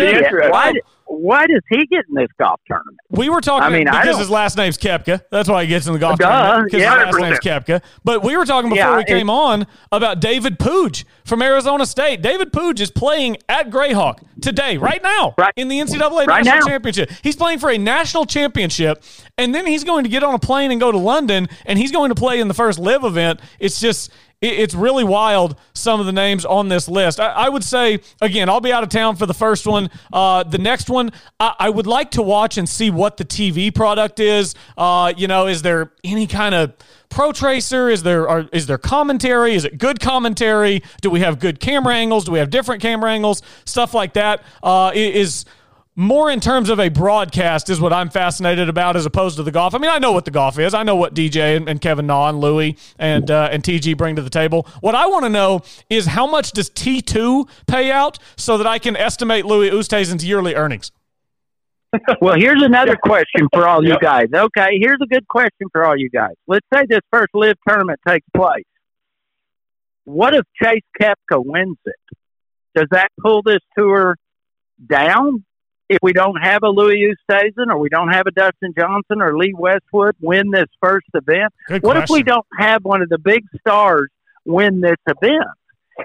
[0.50, 0.74] why,
[1.06, 2.98] why does he get in this golf tournament?
[3.08, 5.22] We were talking I mean, because his last name's Koepka.
[5.30, 6.70] That's why he gets in the golf Duh, tournament.
[6.70, 7.82] Because yeah, his last name's Koepka.
[8.04, 12.20] But we were talking before Yeah, we came on about David Puig from Arizona State.
[12.20, 15.54] David Puig is playing at Grayhawk today, right now, Right.
[15.56, 16.66] in the NCAA Right National now.
[16.66, 17.10] Championship.
[17.22, 19.02] He's playing for a national championship,
[19.38, 21.90] and then he's going to get on a plane and go to London, and he's
[21.90, 23.40] going to play in the first LIV event.
[23.58, 24.12] It's just
[24.48, 27.20] it's really wild some of the names on this list.
[27.20, 29.90] I, I would say again i'll be out of town for the first one.
[30.12, 33.74] Uh, the next one I, I would like to watch and see what the tv
[33.74, 34.54] product is.
[34.76, 36.74] Uh, you know is there any kind of
[37.14, 37.88] pro tracer?
[37.88, 39.54] Is there are, is there commentary?
[39.54, 40.82] Is it good commentary?
[41.00, 42.24] Do we have good camera angles?
[42.24, 43.42] Do we have different camera angles?
[43.64, 45.44] Stuff like that uh, is
[45.96, 49.52] more in terms of a broadcast is what I'm fascinated about as opposed to the
[49.52, 49.74] golf.
[49.74, 50.74] I mean, I know what the golf is.
[50.74, 54.16] I know what DJ and, and Kevin Na and Louie and uh, and TG bring
[54.16, 54.66] to the table.
[54.80, 58.78] What I want to know is how much does T2 pay out so that I
[58.78, 60.90] can estimate Louis Oosthuizen's yearly earnings.
[62.20, 64.26] Well, here's another question for all you guys.
[64.34, 66.32] Okay, here's a good question for all you guys.
[66.48, 68.64] Let's say this first LIV tournament takes place.
[70.02, 71.94] What if Chase Koepka wins it?
[72.74, 74.16] Does that pull this tour
[74.84, 75.44] down?
[75.88, 79.36] If we don't have a Louis Oosthuizen or we don't have a Dustin Johnson or
[79.36, 83.18] Lee Westwood win this first event, Good what if we don't have one of the
[83.18, 84.08] big stars
[84.46, 85.44] win this event?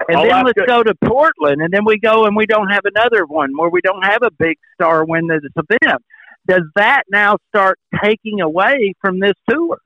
[0.08, 2.68] And I'll then let's it- go to Portland, and then we go and we don't
[2.68, 6.02] have another one where we don't have a big star win this event.
[6.46, 9.78] Does that now start taking away from this tour?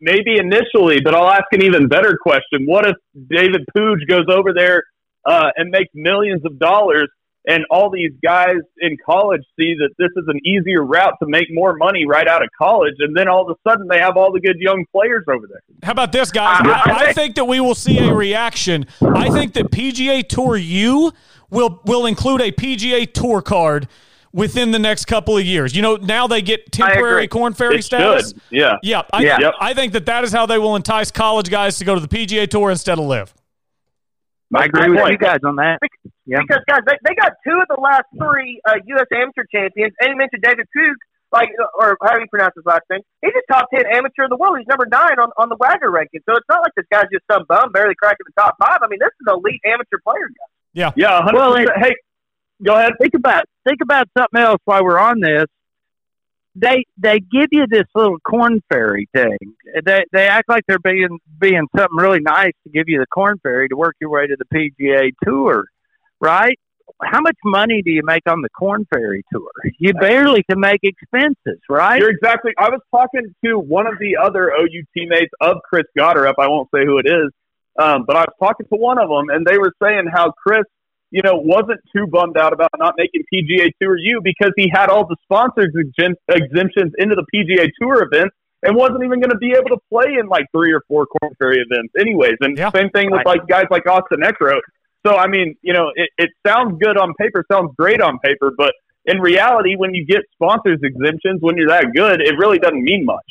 [0.00, 2.66] maybe initially, but I'll ask an even better question.
[2.66, 4.84] What if David Puig goes over there
[5.24, 7.08] uh, and makes millions of dollars,
[7.46, 11.46] and all these guys in college see that this is an easier route to make
[11.50, 14.32] more money right out of college, and then all of a sudden they have all
[14.32, 15.60] the good young players over there?
[15.82, 16.60] How about this, guys?
[16.62, 18.86] I, I think that we will see a reaction.
[19.00, 21.12] I think that PGA Tour U
[21.50, 23.88] will will include a PGA Tour card
[24.32, 25.74] within the next couple of years.
[25.74, 27.28] You know, now they get temporary.
[27.28, 28.28] Korn Ferry It status.
[28.28, 28.76] should, yeah.
[28.82, 29.50] Yeah, I, Yeah.
[29.58, 32.08] I think that that is how they will entice college guys to go to the
[32.08, 33.32] PGA Tour instead of LIV.
[34.54, 35.12] I agree with point.
[35.12, 35.78] you guys on that.
[36.24, 36.38] Yeah.
[36.40, 39.06] Because guys, they, they got two of the last three uh, U.S.
[39.12, 40.94] amateur champions, and you mentioned David Pugh,
[41.32, 43.00] like or how do you pronounce his last name?
[43.20, 44.56] He's a top ten amateur in the world.
[44.58, 46.20] He's number nine on, on the WAGR ranking.
[46.28, 48.78] So it's not like this guy's just some bum barely cracking the top five.
[48.80, 50.28] I mean, this is an elite amateur player.
[50.28, 50.48] Guy.
[50.72, 50.92] Yeah.
[50.96, 51.32] Yeah, 100%.
[51.34, 51.94] Well, it- hey,
[52.64, 52.92] go ahead.
[53.00, 55.46] think about think about something else while we're on this.
[56.60, 59.38] They they give you this little Korn Ferry thing.
[59.84, 63.38] They they act like they're being being something really nice to give you the Korn
[63.42, 65.66] Ferry to work your way to the PGA tour,
[66.20, 66.58] right?
[67.02, 69.50] How much money do you make on the Korn Ferry tour?
[69.78, 72.00] You barely can make expenses, right?
[72.00, 72.52] You're exactly.
[72.58, 76.34] I was talking to one of the other OU teammates of Chris Gotterup.
[76.38, 77.30] I won't say who it is,
[77.78, 80.64] um, but I was talking to one of them, and they were saying how Chris,
[81.10, 84.90] you know, wasn't too bummed out about not making PGA Tour U because he had
[84.90, 89.38] all the sponsors exemp- exemptions into the PGA Tour events and wasn't even going to
[89.38, 92.36] be able to play in like three or four Corn Ferry events, anyways.
[92.40, 92.70] And Yeah.
[92.72, 94.60] same thing with like guys like Austin Eckroat.
[95.06, 98.52] So I mean, you know, it, it sounds good on paper, sounds great on paper,
[98.56, 98.72] but
[99.06, 103.06] in reality, when you get sponsors exemptions, when you're that good, it really doesn't mean
[103.06, 103.24] much.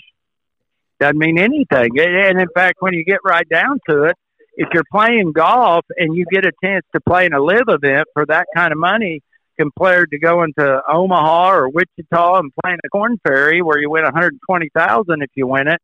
[0.99, 1.99] doesn't mean anything.
[1.99, 4.15] And and in fact, when you get right down to it,
[4.57, 8.07] if you're playing golf and you get a chance to play in a LIV event
[8.13, 9.21] for that kind of money
[9.57, 14.03] compared to going to Omaha or Wichita and playing a Korn Ferry where you win
[14.03, 15.79] 120,000 if you win it,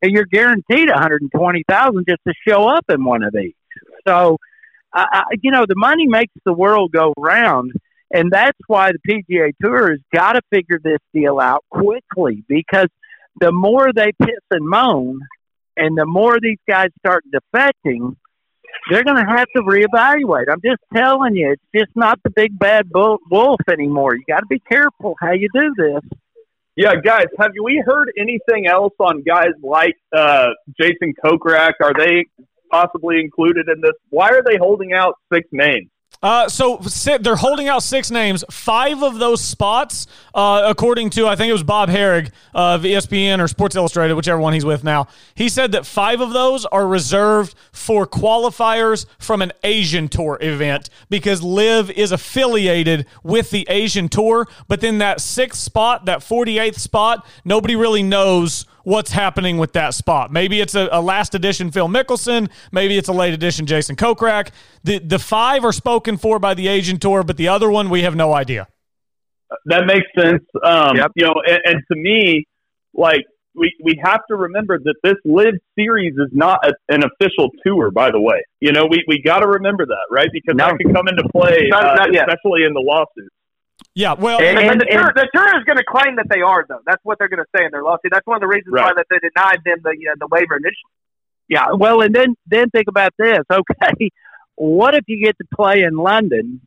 [0.00, 3.54] and you're guaranteed 120,000 just to show up in one of these.
[4.06, 4.38] So,
[4.92, 7.72] I, I, you know, the money makes the world go round.
[8.14, 12.88] And that's why the PGA Tour has got to figure this deal out quickly because
[13.40, 15.20] the more they piss and moan,
[15.76, 18.16] And the more these guys start defecting,
[18.90, 20.46] they're going to have to reevaluate.
[20.50, 24.14] I'm just telling you, it's just not the big bad wolf anymore.
[24.14, 26.18] You got to be careful how you do this.
[26.74, 30.48] Yeah, guys, have we heard anything else on guys like uh,
[30.80, 31.74] Jason Kokrak?
[31.82, 32.24] Are they
[32.70, 33.92] possibly included in this?
[34.08, 35.90] Why are they holding out six names?
[36.22, 36.80] Uh, so
[37.20, 38.44] they're holding out six names.
[38.48, 43.40] Five of those spots, uh, according to I think it was Bob Harig of ESPN
[43.40, 45.08] or Sports Illustrated, whichever one he's with now.
[45.34, 50.90] He said that five of those are reserved for qualifiers from an Asian Tour event
[51.10, 54.46] because LIV is affiliated with the Asian Tour.
[54.68, 59.72] But then that sixth spot, that forty eighth spot, nobody really knows what's happening with
[59.72, 60.32] that spot.
[60.32, 62.50] Maybe it's a, a, last edition Phil Mickelson.
[62.72, 64.50] Maybe it's a late edition Jason Kokrak.
[64.84, 68.02] The the five are spoken for by the Asian Tour, but the other one we
[68.02, 68.68] have no idea.
[69.66, 70.42] That makes sense.
[70.64, 71.12] Um, Yep.
[71.14, 72.46] You know, and, and to me,
[72.94, 73.24] like
[73.54, 77.90] we we have to remember that this LIV series is not a, an official tour.
[77.90, 80.28] By the way, you know, we we got to remember that, right?
[80.32, 80.66] Because No.
[80.68, 83.34] that can come into play, Not- uh, not especially in the lawsuits.
[83.94, 86.64] Yeah, well, And- the, and- tour, the tour is going to claim that they are,
[86.68, 86.80] though.
[86.86, 88.10] That's what they're going to say in their lawsuit.
[88.10, 88.96] That's one of the reasons why Right.
[88.96, 90.92] that they denied them the uh, the waiver initially.
[91.48, 93.40] Yeah, well, and then then think about this.
[93.52, 94.10] Okay,
[94.54, 96.60] what if you get to play in London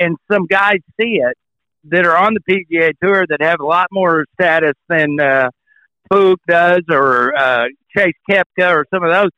[0.00, 1.36] and some guys see it
[1.84, 5.50] that are on the PGA Tour that have a lot more status than uh,
[6.10, 9.30] Pook does or uh, Chase Koepka or some of those?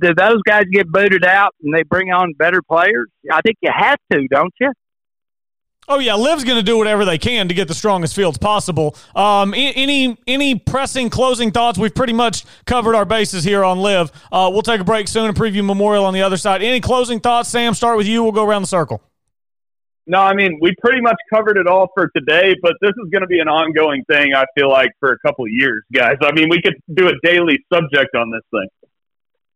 [0.00, 3.08] Do those guys get booted out and they bring on better players?
[3.32, 4.70] I think you have to, don't you?
[5.90, 8.94] Oh yeah, LIV's going to do whatever they can to get the strongest fields possible.
[9.16, 11.78] Um, any any pressing closing thoughts?
[11.78, 14.12] We've pretty much covered our bases here on LIV.
[14.30, 16.62] Uh, we'll take a break soon and preview Memorial on the other side.
[16.62, 17.72] Any closing thoughts, Sam?
[17.72, 18.22] Start with you.
[18.22, 19.02] We'll go around the circle.
[20.06, 23.22] No, I mean we pretty much covered it all for today, but this is going
[23.22, 24.34] to be an ongoing thing.
[24.34, 26.16] I feel like for a couple of years, guys.
[26.22, 28.68] I mean, we could do a daily subject on this thing.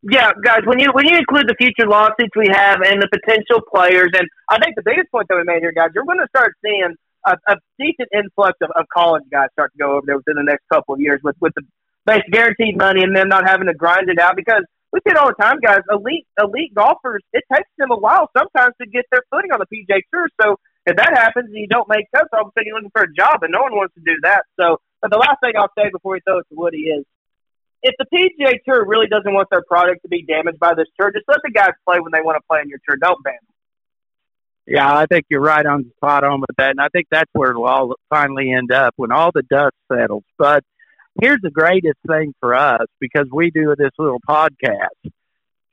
[0.02, 3.62] Yeah, guys, when you when you include the future lawsuits we have and the potential
[3.62, 6.26] players, and I think the biggest point that we made here, guys, you're going to
[6.34, 6.94] start seeing
[7.24, 10.42] a, a decent influx of, of college guys start to go over there within the
[10.42, 11.62] next couple of years with with the
[12.04, 15.16] base guaranteed money and them not having to grind it out because we see it
[15.16, 15.86] all the time, guys.
[15.88, 19.70] Elite elite golfers, it takes them a while sometimes to get their footing on the
[19.70, 20.26] PJ Tour.
[20.42, 22.90] So if that happens and you don't make cuts, all of a sudden you're looking
[22.90, 24.42] for a job, and no one wants to do that.
[24.58, 27.06] So, but the last thing I'll say before we throw it to Woody is
[27.82, 31.10] if the PGA Tour really doesn't want their product to be damaged by this tour,
[31.12, 32.96] just let the guys play when they want to play in your tour.
[33.00, 33.54] Don't ban them.
[34.66, 37.50] Yeah, I think you're right on spot on with that, and I think that's where
[37.50, 40.22] it'll all finally end up when all the dust settles.
[40.38, 40.62] But
[41.20, 45.10] here's the greatest thing for us because we do this little podcast.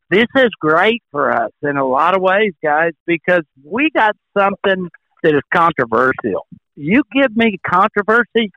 [0.09, 4.89] This is great for us in a lot of ways, guys, because we got something
[5.21, 6.47] that is controversial.
[6.75, 8.51] You give me controversy,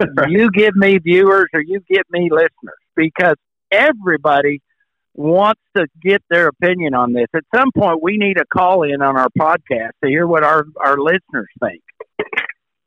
[0.26, 3.36] you give me viewers, or you give me listeners because
[3.70, 4.60] everybody
[5.14, 7.26] wants to get their opinion on this.
[7.34, 10.66] At some point, we need a call in on our podcast to hear what our,
[10.76, 11.82] our listeners think.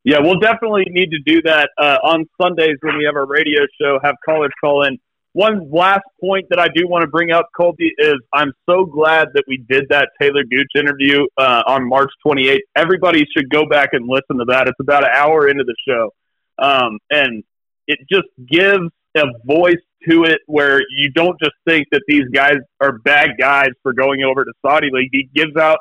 [0.04, 3.62] Yeah, we'll definitely need to do that uh, on Sundays when we have our radio
[3.80, 4.00] show.
[4.04, 4.98] Have callers call in.
[5.34, 9.28] One last point that I do want to bring up, Colby, is I'm so glad
[9.36, 12.60] that we did that Talor Gooch interview uh, on March 28th.
[12.76, 14.68] Everybody should go back and listen to that.
[14.68, 16.12] It's about an hour into the show,
[16.58, 17.44] um, and
[17.88, 19.76] it just gives a voice
[20.08, 24.24] to it where you don't just think that these guys are bad guys for going
[24.24, 25.10] over to Saudi League.
[25.12, 25.80] He gives out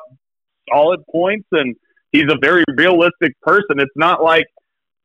[0.71, 1.75] solid points and
[2.11, 3.79] he's a very realistic person.
[3.79, 4.45] It's not like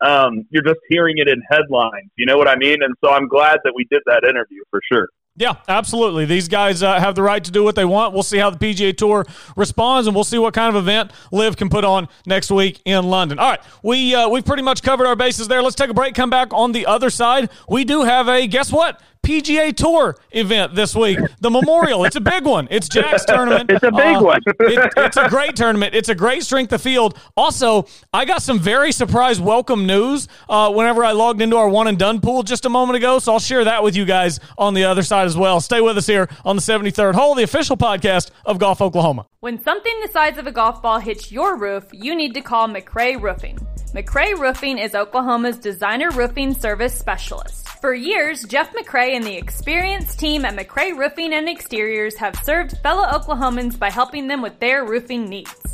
[0.00, 2.10] um, you're just hearing it in headlines.
[2.16, 2.82] You know what I mean?
[2.82, 5.08] And so I'm glad that we did that interview for sure.
[5.36, 6.26] Yeah, absolutely.
[6.26, 8.14] These guys uh, have the right to do what they want.
[8.14, 9.26] We'll see how the PGA Tour
[9.56, 13.04] responds, and we'll see what kind of event LIV can put on next week in
[13.06, 13.40] London.
[13.40, 15.60] All right, we uh, we've pretty much covered our bases there.
[15.60, 16.14] Let's take a break.
[16.14, 17.50] Come back on the other side.
[17.68, 21.18] We do have a guess what PGA Tour event this week.
[21.40, 22.04] The Memorial.
[22.04, 22.68] It's a big one.
[22.70, 23.70] It's Jack's tournament.
[23.70, 24.40] It's a big Uh, one.
[24.46, 25.94] it- it's a great tournament.
[25.94, 27.18] It's a great strength of field.
[27.36, 31.86] Also, I got some very surprise welcome news uh, whenever I logged into our one
[31.86, 33.18] and done pool just a moment ago.
[33.18, 35.60] So I'll share that with you guys on the other side as well.
[35.60, 39.26] Stay with us here on the 73rd hole, the official podcast of Golf Oklahoma.
[39.40, 42.68] When something the size of a golf ball hits your roof, you need to call
[42.68, 43.58] McRae Roofing.
[43.94, 47.63] McRae Roofing is Oklahoma's designer roofing service specialist.
[47.84, 52.78] For years, Jeff McRae and the experienced team at McRae Roofing and Exteriors have served
[52.78, 55.73] fellow Oklahomans by helping them with their roofing needs.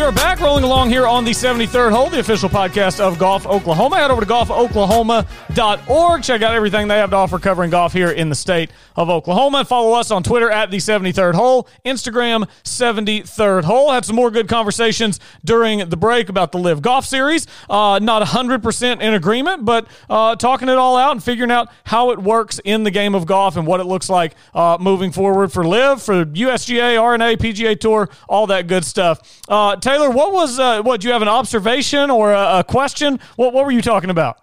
[0.00, 3.46] We are back rolling along here on the 73rd hole, the official podcast of Golf
[3.46, 3.96] Oklahoma.
[3.96, 6.22] Head over to golfoklahoma.org.
[6.22, 9.62] Check out everything they have to offer covering golf here in the state of Oklahoma.
[9.62, 13.92] Follow us on Twitter at the 73rd hole, Instagram 73rd hole.
[13.92, 17.46] Had some more good conversations during the break about the LIV Golf Series.
[17.68, 22.10] Uh, not 100% in agreement, but uh, talking it all out and figuring out how
[22.10, 25.52] it works in the game of golf and what it looks like uh, moving forward
[25.52, 29.42] for LIV, for USGA, R&A, PGA Tour, all that good stuff.
[29.46, 31.00] Uh, Taylor, what was uh, what?
[31.00, 33.18] Do you have an observation or a, a question?
[33.34, 34.38] What what were you talking about?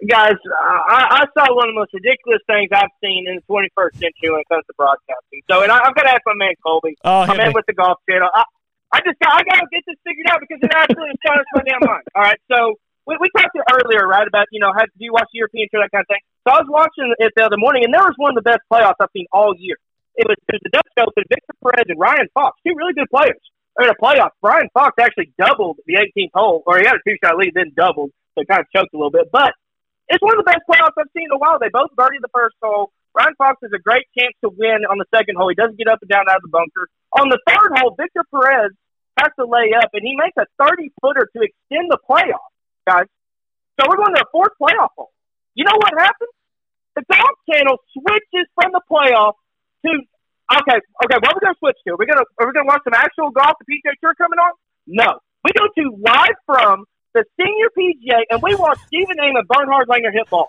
[0.00, 0.38] Guys,
[0.88, 4.30] I, I saw one of the most ridiculous things I've seen in the 21st century
[4.30, 5.42] when it comes to broadcasting.
[5.50, 7.58] So, and I, I've got to ask my man Colby, Oh, my man me.
[7.58, 8.30] with the golf channel.
[8.32, 8.46] I,
[8.94, 11.64] I just got, I got to get this figured out because it absolutely astonished my
[11.66, 12.06] damn mind.
[12.14, 12.78] All right, so
[13.10, 15.82] we, we talked earlier, right, about you know, how, do you watch the European tour,
[15.82, 16.22] that kind of thing.
[16.46, 18.62] So I was watching it the other morning, and there was one of the best
[18.70, 19.74] playoffs I've seen all year.
[20.14, 23.10] It was, it was the Dutch Open, Victor Perez and Ryan Fox, two really good
[23.10, 23.42] players.
[23.78, 24.34] I mean, a playoff.
[24.42, 28.10] Ryan Fox actually doubled the 18th hole, or he had a two-shot lead, then doubled,
[28.34, 29.30] so kind of choked a little bit.
[29.30, 29.54] But
[30.08, 31.58] it's one of the best playoffs I've seen in a while.
[31.60, 32.90] They both birdied the first hole.
[33.14, 35.48] Ryan Fox has a great chance to win on the second hole.
[35.48, 36.90] He doesn't get up and down out of the bunker.
[37.22, 38.74] On the third hole, Victor Perez
[39.18, 42.50] has to lay up, and he makes a 30 footer to extend the playoff,
[42.86, 43.06] guys.
[43.78, 45.14] So we're going to a fourth playoff hole.
[45.54, 46.34] You know what happens?
[46.96, 49.34] The Golf Channel switches from the playoff
[49.86, 49.90] to
[50.52, 51.18] okay, okay.
[51.20, 51.96] What are we to switch to?
[51.98, 53.56] We're to are we to watch some actual golf?
[53.60, 54.52] The PGA Tour coming on?
[54.86, 59.48] No, we go to live from the senior PGA, and we watch Stephen Ames and
[59.48, 60.48] Bernhard Langer hit ball.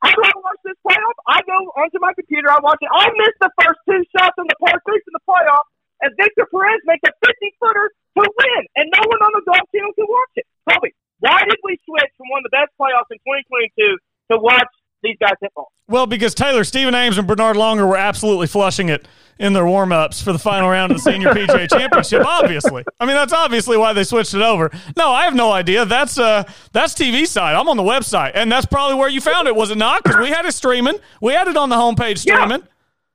[0.00, 1.16] How do I watch this playoff?
[1.26, 2.90] I go onto my computer, I watch it.
[2.92, 5.66] I missed the first two shots in the par three in the playoff,
[6.06, 9.66] and Victor Perez makes a 50 footer to win, and no one on the Golf
[9.74, 10.46] Channel can watch it.
[10.70, 13.98] Colby, why did we switch from one of the best playoffs in 2022
[14.30, 14.70] to watch
[15.02, 15.70] these guys hit ball?
[15.88, 19.06] Well, because Taylor, Stephen Ames, and Bernhard Langer were absolutely flushing it
[19.38, 22.24] in their warm ups for the final round of the Senior PGA Championship.
[22.26, 24.70] Obviously, I mean that's obviously why they switched it over.
[24.96, 25.84] No, I have no idea.
[25.84, 26.42] That's uh,
[26.72, 27.54] that's TV side.
[27.54, 30.02] I'm on the website, and that's probably where you found it, was it not?
[30.02, 30.98] Because we had it streaming.
[31.22, 32.62] We had it on the homepage streaming.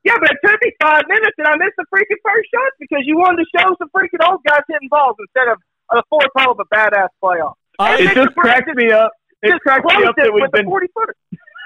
[0.05, 3.03] Yeah, but it took me five minutes, and I missed the freaking first shot because
[3.05, 5.59] you wanted to show some freaking old guys hitting balls instead of
[5.91, 7.53] a fourth hole of a badass playoff.
[7.79, 9.11] I- And It just Perez cracks me up.
[9.41, 11.15] It just cracks me up that we've been 40 footer.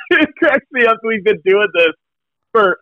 [0.22, 1.94] it cracks me up we've been doing this
[2.52, 2.80] for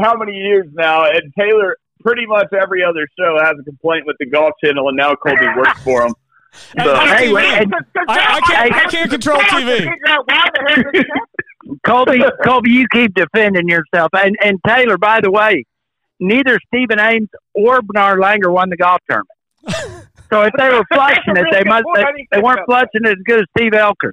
[0.00, 4.16] how many years now, and Taylor pretty much every other show has a complaint with
[4.18, 6.14] the Golf Channel, and now Colby works for them.
[6.52, 7.70] So, Hey, Hey, wait, I,
[8.08, 8.74] I can't.
[8.74, 9.78] I can't control TV.
[9.78, 11.80] Figure out why the hell this happened.
[11.86, 14.10] Colby, Colby, you keep defending yourself.
[14.12, 15.64] And and Taylor, by the way,
[16.20, 20.08] neither Stephen Ames or Bernhard Langer won the golf tournament.
[20.32, 23.40] So if they were flushing it, they must they, they weren't flushing it as good
[23.40, 24.12] as Steve Alker.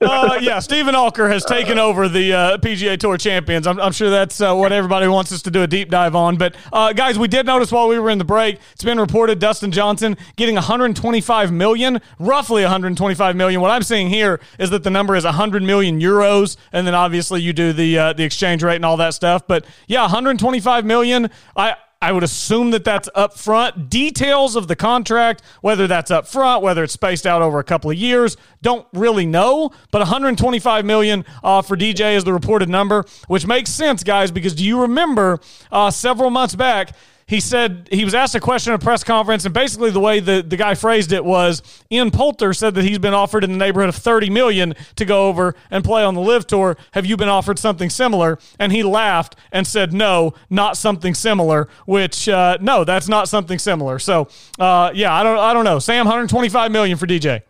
[0.00, 3.66] Uh, yeah, Steven Alker has taken over the uh, PGA Tour champions.
[3.66, 6.36] I'm, I'm sure that's uh, what everybody wants us to do a deep dive on.
[6.36, 9.38] But uh, guys, we did notice while we were in the break, it's been reported
[9.38, 13.60] Dustin Johnson getting 125 million, roughly 125 million.
[13.60, 17.42] What I'm seeing here is that the number is 100 million euros, and then obviously
[17.42, 19.46] you do the uh, the exchange rate and all that stuff.
[19.46, 21.30] But yeah, 125 million.
[21.56, 21.76] I.
[22.00, 23.90] I would assume that that's up front.
[23.90, 27.90] Details of the contract, whether that's up front, whether it's spaced out over a couple
[27.90, 29.72] of years, don't really know.
[29.90, 34.54] But 125 million uh, for DJ is the reported number, which makes sense, guys, because
[34.54, 35.40] do you remember
[35.72, 36.94] uh, several months back?
[37.28, 40.18] He said he was asked a question at a press conference, and basically the way
[40.18, 41.62] the, the guy phrased it was
[41.92, 45.28] Ian Poulter said that he's been offered in the neighborhood of 30 million to go
[45.28, 46.76] over and play on the LIV tour.
[46.92, 48.38] Have you been offered something similar?
[48.58, 53.58] And he laughed and said, No, not something similar, which uh, no, that's not something
[53.58, 53.98] similar.
[53.98, 55.78] So uh, yeah, I don't I don't know.
[55.80, 57.42] Sam, 125 million for DJ.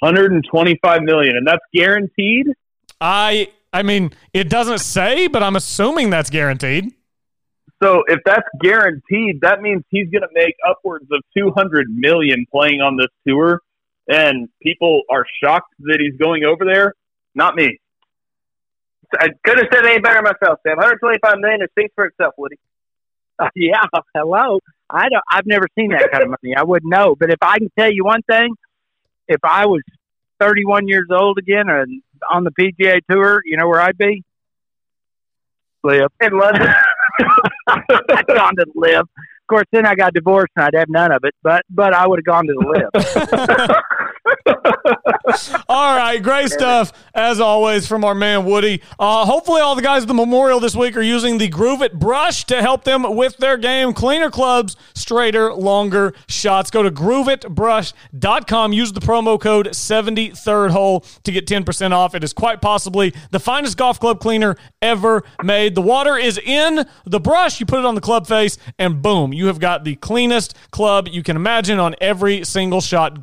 [0.00, 2.48] 125 million, and that's guaranteed.
[3.00, 6.92] I I mean, it doesn't say, but I'm assuming that's guaranteed.
[7.82, 12.82] So if that's guaranteed, that means he's going to make upwards of 200 million playing
[12.82, 13.60] on this tour,
[14.08, 16.94] and people are shocked that he's going over there.
[17.34, 17.78] not me.
[19.18, 20.76] I couldn't have said any better myself, Sam.
[20.76, 22.58] 125 million it speaks for itself, Woody.
[23.38, 24.60] Uh, yeah, hello.
[24.88, 25.24] I don't.
[25.30, 26.54] I've never seen that kind of money.
[26.56, 27.16] I wouldn't know.
[27.18, 28.54] But if I can tell you one thing,
[29.26, 29.82] if I was
[30.40, 34.22] 31 years old again and on the PGA Tour, you know where I'd be?
[35.82, 36.68] LIV in London.
[37.90, 39.00] I'd gone to the LIV.
[39.00, 39.08] Of
[39.48, 41.34] course, then I got divorced and I'd have none of it.
[41.42, 44.29] But but I would have gone to the LIV.
[45.68, 48.82] all right, great stuff as always from our man Woody.
[48.98, 51.98] Uh, hopefully, all the guys at the Memorial this week are using the Groove It
[51.98, 53.92] brush to help them with their game.
[53.92, 56.70] Cleaner clubs, straighter, longer shots.
[56.70, 58.72] Go to grooveitbrush.com.
[58.72, 62.14] Use the promo code 73rd hole to get 10% off.
[62.14, 65.74] It is quite possibly the finest golf club cleaner ever made.
[65.74, 67.60] The water is in the brush.
[67.60, 71.08] You put it on the club face, and boom, you have got the cleanest club
[71.08, 73.20] you can imagine on every single shot.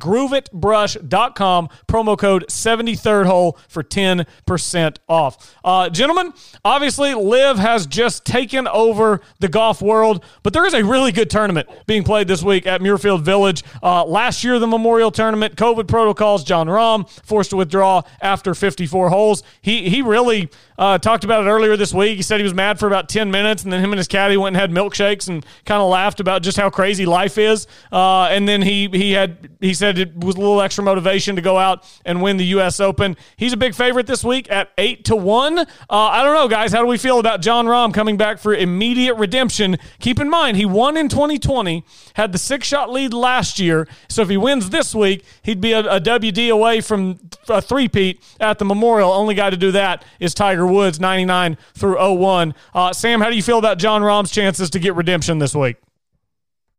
[1.08, 5.56] GrooveItBrush.com, promo code 73rd hole for 10% off.
[5.64, 6.32] Uh, gentlemen,
[6.64, 11.30] obviously, LIV has just taken over the golf world, but there is a really good
[11.30, 13.62] tournament being played this week at Muirfield Village.
[13.82, 19.10] Uh, last year, the Memorial Tournament, COVID protocols, Jon Rahm forced to withdraw after 54
[19.10, 19.42] holes.
[19.62, 22.16] He, he really uh, talked about it earlier this week.
[22.16, 24.36] He said he was mad for about 10 minutes, and then him and his caddy
[24.36, 27.66] went and had milkshakes and kind of laughed about just how crazy life is.
[27.90, 31.42] Uh, and then he he had he said it was a little extra motivation to
[31.42, 32.80] go out and win the U.S.
[32.80, 33.16] Open.
[33.36, 35.58] He's a big favorite this week at eight to one.
[35.58, 36.72] Uh, I don't know, guys.
[36.72, 39.76] How do we feel about Jon Rahm coming back for immediate redemption?
[40.00, 41.84] Keep in mind he won in 2020,
[42.14, 43.88] had the six shot lead last year.
[44.08, 47.18] So if he wins this week, he'd be a, a WD away from
[47.48, 49.12] a three-peat at the Memorial.
[49.12, 52.54] Only guy to do that is Tiger Woods, 99 through 01.
[52.74, 55.76] Uh, Sam, how do you feel about Jon Rahm's chances to get redemption this week?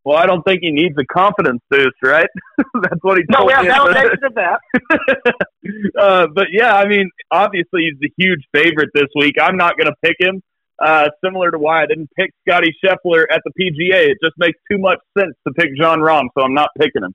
[0.06, 2.30] Well, I don't think he needs a confidence boost, right?
[2.82, 3.70] That's what he told No, we have me.
[3.70, 4.60] validation of that.
[6.00, 9.36] uh, but yeah, I mean, obviously he's the huge favorite this week.
[9.42, 10.42] I'm not going to pick him.
[10.80, 14.12] Uh, similar to why I didn't pick Scotty Scheffler at the PGA.
[14.12, 17.14] It just makes too much sense to pick Jon Rahm, so I'm not picking him.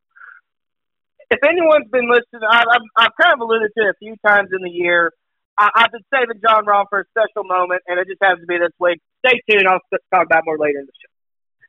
[1.30, 4.50] if anyone's been listening, I, I've, I've kind of alluded to it a few times
[4.52, 5.12] in the year.
[5.58, 8.46] I, I've been saving Jon Rahm for a special moment, and it just happens to
[8.46, 9.00] be this week.
[9.24, 9.66] Stay tuned.
[9.66, 9.80] I'll
[10.12, 11.03] talk about more later in the show.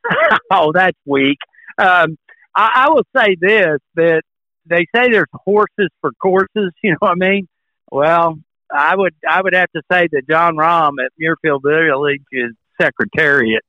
[0.52, 1.38] oh, that's weak.
[1.78, 2.18] Um,
[2.56, 4.22] I, I will say this: that
[4.66, 6.72] they say there's horses for courses.
[6.84, 7.48] You know what I mean?
[7.92, 8.40] Well,
[8.72, 12.52] I would I would have to say that Jon Rahm at Muirfield Village is
[12.82, 13.64] Secretariat.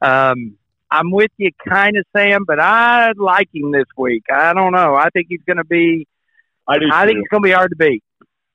[0.00, 0.56] Um,
[0.90, 4.24] I'm with you, kind of, Sam, but I like him this week.
[4.30, 4.94] I don't know.
[4.94, 6.06] I think he's going to be.
[6.68, 6.84] I do.
[6.92, 8.04] I think it's going to be hard to beat.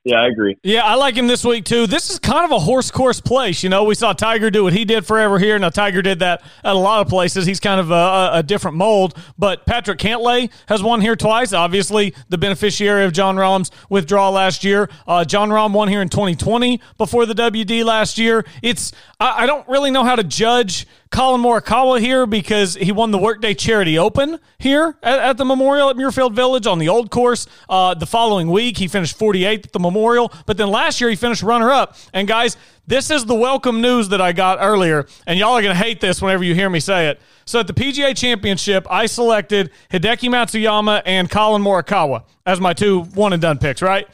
[0.08, 0.56] Yeah, I agree.
[0.62, 1.86] Yeah, I like him this week too.
[1.86, 3.62] This is kind of a horse course place.
[3.62, 5.58] You know, we saw Tiger do what he did forever here.
[5.58, 7.44] Now, Tiger did that at a lot of places.
[7.44, 9.18] He's kind of a, a, different mold.
[9.36, 11.52] But Patrick Cantlay has won here twice.
[11.52, 14.88] Obviously, the beneficiary of Jon Rahm's withdrawal last year.
[15.06, 18.46] Uh, John Rahm won here in 2020 before the WD last year.
[18.62, 23.10] It's I, I don't really know how to judge Collin Morikawa here because he won
[23.10, 27.10] the Workday Charity Open here at, at the Memorial at Muirfield Village on the old
[27.10, 27.46] course.
[27.68, 31.16] Uh, the following week, he finished 48th at the Memorial, but then last year he
[31.16, 31.96] finished runner up.
[32.12, 32.56] And guys,
[32.86, 36.00] this is the welcome news that I got earlier, and y'all are going to hate
[36.00, 37.20] this whenever you hear me say it.
[37.44, 43.02] So at the PGA Championship, I selected Hideki Matsuyama and Collin Morikawa as my two
[43.02, 44.06] one and done picks, right?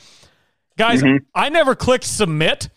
[0.76, 1.02] Guys,
[1.34, 2.68] I never clicked submit.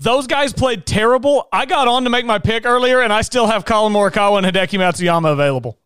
[0.00, 1.48] Those guys played terrible.
[1.52, 4.46] I got on to make my pick earlier, and I still have Collin Morikawa and
[4.46, 5.76] Hideki Matsuyama available.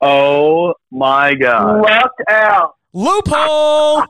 [0.00, 2.74] Oh my god, Left out.
[2.94, 4.04] Loophole!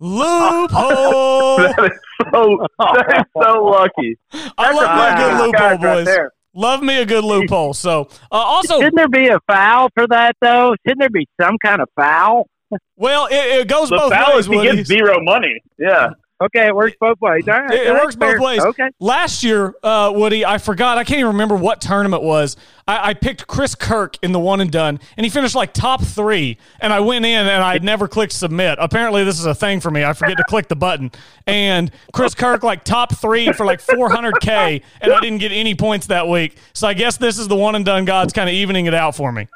[0.00, 1.56] Loophole!
[1.58, 1.98] that is
[2.32, 4.18] so that is so lucky.
[4.58, 6.04] I love me a good loophole, boys.
[6.06, 6.32] there.
[6.54, 7.74] Love me a good loophole.
[7.74, 10.74] So, uh, also, Shouldn't there be a foul for that though?
[10.86, 12.48] Shouldn't there be some kind of foul?
[12.96, 14.40] well, it, it goes The both foul ways.
[14.40, 14.76] is he Woody.
[14.78, 15.62] gets zero money.
[15.78, 17.48] Yeah, Okay, it works both ways.
[17.48, 18.60] All right, It, works both ways.
[18.60, 18.90] Okay.
[19.00, 20.98] Last year, uh, Woody, I forgot.
[20.98, 22.58] I can't even remember what tournament was.
[22.86, 26.02] I, I picked Chris Kirk in the one and done, and he finished like top
[26.02, 26.58] three.
[26.78, 28.76] And I went in and I'd never clicked submit.
[28.78, 30.04] Apparently, this is a thing for me.
[30.04, 31.10] I forget to click the button.
[31.46, 36.08] And Chris Kirk like top three for like 400k, and I didn't get any points
[36.08, 36.58] that week.
[36.74, 39.16] So I guess this is the one and done gods kind of evening it out
[39.16, 39.48] for me.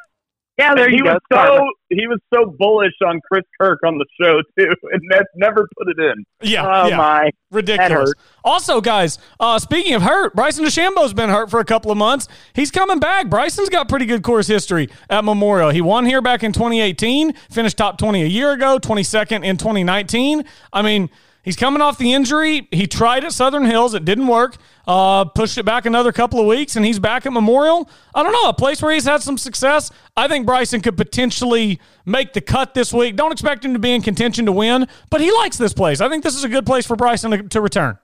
[0.61, 1.13] Yeah, there he you go.
[1.15, 5.21] was so he was so bullish on Chris Kirk on the show too, and ne-
[5.37, 6.25] never put it in.
[6.43, 6.97] Yeah, Oh yeah.
[6.97, 7.31] my!
[7.51, 8.13] Ridiculous.
[8.45, 12.29] Also, guys, uh, speaking of hurt, Bryson DeChambeau's been hurt for a couple of months.
[12.53, 13.29] He's coming back.
[13.29, 15.71] Bryson's got pretty good course history at Memorial.
[15.71, 20.45] He won here back in 2018, finished top 20 a year ago, 22nd in 2019.
[20.73, 21.11] I mean,
[21.43, 22.69] He's coming off the injury.
[22.71, 23.95] He tried at Southern Hills.
[23.95, 24.57] It didn't work.
[24.87, 27.89] Uh, pushed it back another couple of weeks, and he's back at Memorial.
[28.15, 29.91] I don't know, a place where he's had some success.
[30.17, 33.17] I think Bryson could potentially make the cut this week.
[33.17, 36.01] Don't expect him to be in contention to win, but he likes this place.
[36.01, 37.99] I think this is a good place for Bryson to, to return.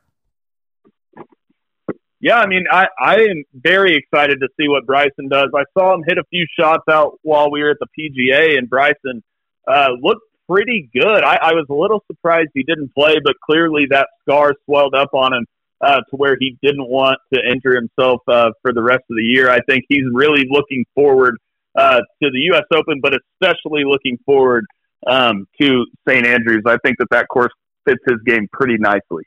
[2.20, 5.50] Yeah, I mean, I, I am very excited to see what Bryson does.
[5.54, 8.70] I saw him hit a few shots out while we were at the PGA, and
[8.70, 9.22] Bryson
[9.68, 11.24] uh, looked pretty good.
[11.24, 15.14] I, I was a little surprised he didn't play, but clearly that scar swelled up
[15.14, 15.46] on him
[15.80, 19.22] uh, to where he didn't want to injure himself uh, for the rest of the
[19.22, 19.50] year.
[19.50, 21.36] I think he's really looking forward
[21.76, 22.64] uh, to the U.S.
[22.74, 24.64] Open, but especially looking forward
[25.06, 26.26] um, to St.
[26.26, 26.62] Andrews.
[26.66, 27.52] I think that that course
[27.86, 29.24] fits his game pretty nicely.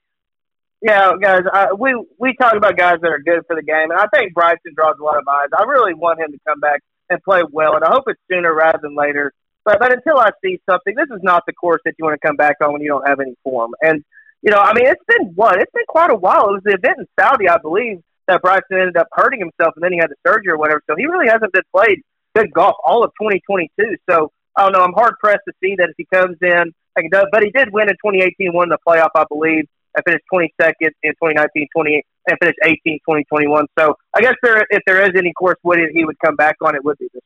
[0.81, 3.99] Yeah, guys, I, we we talk about guys that are good for the game, and
[3.99, 5.49] I think Bryson draws a lot of eyes.
[5.57, 8.53] I really want him to come back and play well, and I hope it's sooner
[8.53, 9.33] rather than later.
[9.69, 12.27] But but until I see something, this is not the course that you want to
[12.27, 13.75] come back on when you don't have any form.
[13.83, 14.03] And
[14.41, 15.61] you know, I mean, it's been what?
[15.61, 16.49] It's been quite a while.
[16.49, 19.83] It was the event in Saudi, I believe, that Bryson ended up hurting himself, and
[19.83, 20.81] then he had the surgery or whatever.
[20.89, 22.01] So he really hasn't been played
[22.33, 23.97] good golf all of 2022.
[24.09, 24.81] So I don't know.
[24.81, 27.11] I'm hard pressed to see that if he comes in, like.
[27.31, 29.65] But he did win in 2018, won the playoff, I believe.
[29.95, 33.67] I finished 22nd in 2019, 20, and finished 18 2021.
[33.77, 36.73] So I guess there, if there is any course would he would come back on,
[36.73, 37.21] it would be this.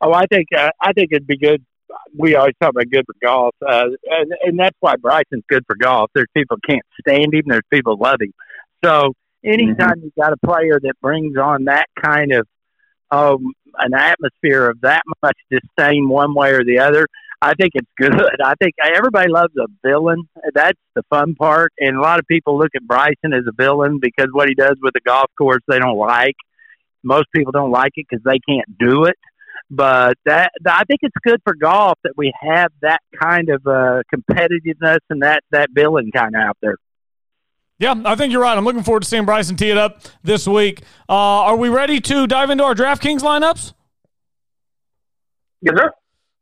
[0.00, 1.64] Oh, I think uh, I think it'd be good.
[2.16, 5.76] We always talk about good for golf, uh, and, and that's why Bryson's good for
[5.76, 6.10] golf.
[6.14, 7.42] There's people can't stand him.
[7.46, 8.32] There's people love him.
[8.84, 9.12] So
[9.44, 10.04] anytime mm-hmm.
[10.04, 12.46] you got a player that brings on that kind of
[13.10, 17.06] um, an atmosphere of that much disdain one way or the other,
[17.42, 18.14] I think it's good.
[18.44, 20.28] I think everybody loves a villain.
[20.54, 21.72] That's the fun part.
[21.78, 24.76] And a lot of people look at Bryson as a villain because what he does
[24.82, 26.36] with the golf course they don't like.
[27.02, 29.16] Most people don't like it because they can't do it.
[29.70, 34.02] But that I think it's good for golf that we have that kind of uh,
[34.12, 36.76] competitiveness and that that villain kind of out there.
[37.78, 38.58] Yeah, I think you're right.
[38.58, 40.82] I'm looking forward to seeing Bryson tee it up this week.
[41.08, 43.72] Uh, are we ready to dive into our DraftKings lineups?
[45.62, 45.90] Yes, sir.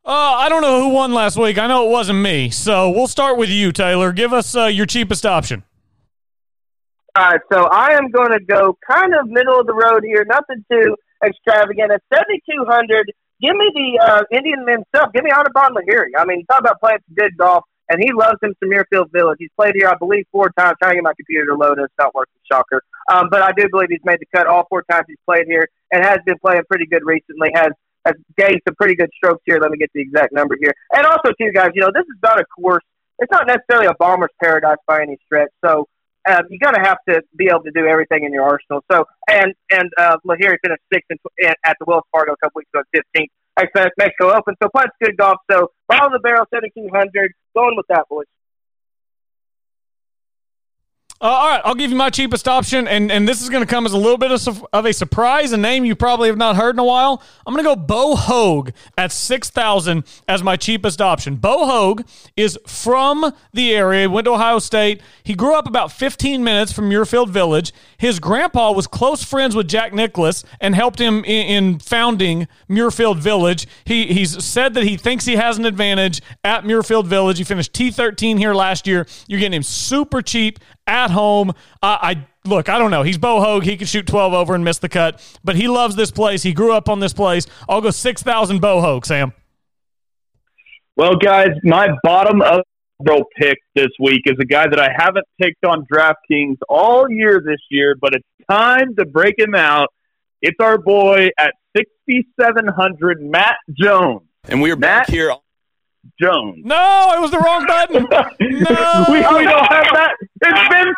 [0.03, 1.57] Uh, I don't know who won last week.
[1.57, 2.49] I know it wasn't me.
[2.49, 4.11] So we'll start with you, Taylor.
[4.11, 5.63] Give us uh, your cheapest option.
[7.17, 10.25] All right, so I am going to go kind of middle of the road here.
[10.25, 10.95] Nothing too
[11.25, 11.91] extravagant.
[11.91, 13.11] At 7,200,
[13.41, 15.11] give me the uh, Indian men's stuff.
[15.13, 16.17] Give me Anirban Lahiri.
[16.17, 19.37] I mean, talk about playing some good golf, and he loves him some Muirfield Village.
[19.39, 20.75] He's played here, I believe, four times.
[20.81, 22.33] trying to get my computer to load, it's not working.
[22.51, 22.81] Shocker.
[23.11, 25.67] Um, but I do believe he's made the cut all four times he's played here,
[25.91, 27.51] and has been playing pretty good recently.
[27.53, 27.71] Has
[28.05, 29.59] has gained some pretty good strokes here.
[29.61, 30.73] Let me get the exact number here.
[30.93, 32.83] And also, too, guys, you know, this is not a course.
[33.19, 35.49] It's not necessarily a bomber's paradise by any stretch.
[35.63, 35.87] So
[36.29, 38.83] um, you're going to have to be able to do everything in your arsenal.
[38.91, 42.59] So, and and uh, Lahiri finished sixth in, in, at the Wells Fargo a couple
[42.59, 43.27] weeks ago, 15th
[43.59, 44.55] at Mexico Open.
[44.61, 45.37] So, plenty good golf.
[45.51, 47.33] So, bottom of the barrel, 1700.
[47.55, 48.25] Going with that, boys.
[51.21, 53.67] Uh, all right, I'll give you my cheapest option, and, and this is going to
[53.67, 56.55] come as a little bit of, of a surprise, a name you probably have not
[56.55, 57.21] heard in a while.
[57.45, 61.35] I'm going to go Bo Hoag at 6000 as my cheapest option.
[61.35, 62.07] Bo Hoag
[62.37, 65.01] is from the area, went to Ohio State.
[65.21, 67.73] He grew up about 15 minutes from Muirfield Village.
[67.97, 73.17] His grandpa was close friends with Jack Nicklaus and helped him in, in founding Muirfield
[73.17, 73.67] Village.
[73.83, 77.39] He, he's said that he thinks he has an advantage at Muirfield Village.
[77.39, 79.05] He finished T13 here last year.
[79.27, 80.59] You're getting him super cheap
[81.09, 81.49] at home.
[81.49, 81.53] Uh,
[82.01, 83.03] I look, I don't know.
[83.03, 83.63] He's Bo Hoag.
[83.63, 86.43] He can shoot 12 over and miss the cut, but he loves this place.
[86.43, 87.45] He grew up on this place.
[87.67, 89.33] I'll go 6,000 Bo Hoag, Sam.
[90.95, 92.61] Well, guys, my bottom of
[92.99, 97.41] the pick this week is a guy that I haven't picked on DraftKings all year
[97.43, 99.87] this year, but it's time to break him out.
[100.41, 104.23] It's our boy at 6,700, Matt Jones.
[104.45, 105.33] And we are Matt, back here
[106.19, 106.61] Jones.
[106.63, 108.03] No, it was the wrong button.
[108.11, 109.05] no.
[109.09, 109.88] we, we don't have that.
[109.88, 109.88] It's been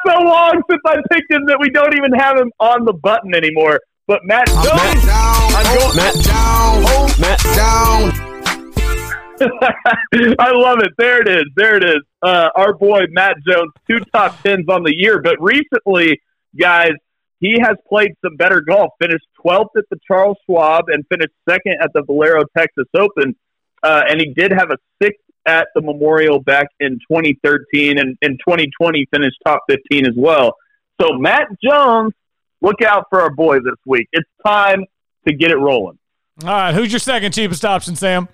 [0.05, 3.33] so long since I picked him that we don't even have him on the button
[3.35, 3.79] anymore.
[4.07, 4.65] But Matt Jones.
[4.65, 5.51] Matt down.
[5.53, 7.21] I'm Matt down.
[7.21, 8.31] Matt down.
[10.39, 10.91] I love it.
[10.97, 11.45] There it is.
[11.55, 12.01] There it is.
[12.21, 15.21] Uh, our boy Matt Jones, two top tens on the year.
[15.21, 16.19] But recently,
[16.59, 16.93] guys,
[17.39, 18.91] he has played some better golf.
[19.01, 23.35] Finished 12th at the Charles Schwab and finished second at the Valero Texas Open.
[23.83, 28.31] Uh, and he did have a sixth at the Memorial back in 2013, and in
[28.33, 30.55] 2020 finished top 15 as well.
[30.99, 32.13] So Matt Jones,
[32.61, 34.07] look out for our boy this week.
[34.11, 34.85] It's time
[35.27, 35.97] to get it rolling.
[36.43, 38.27] All right, who's your second cheapest option, Sam?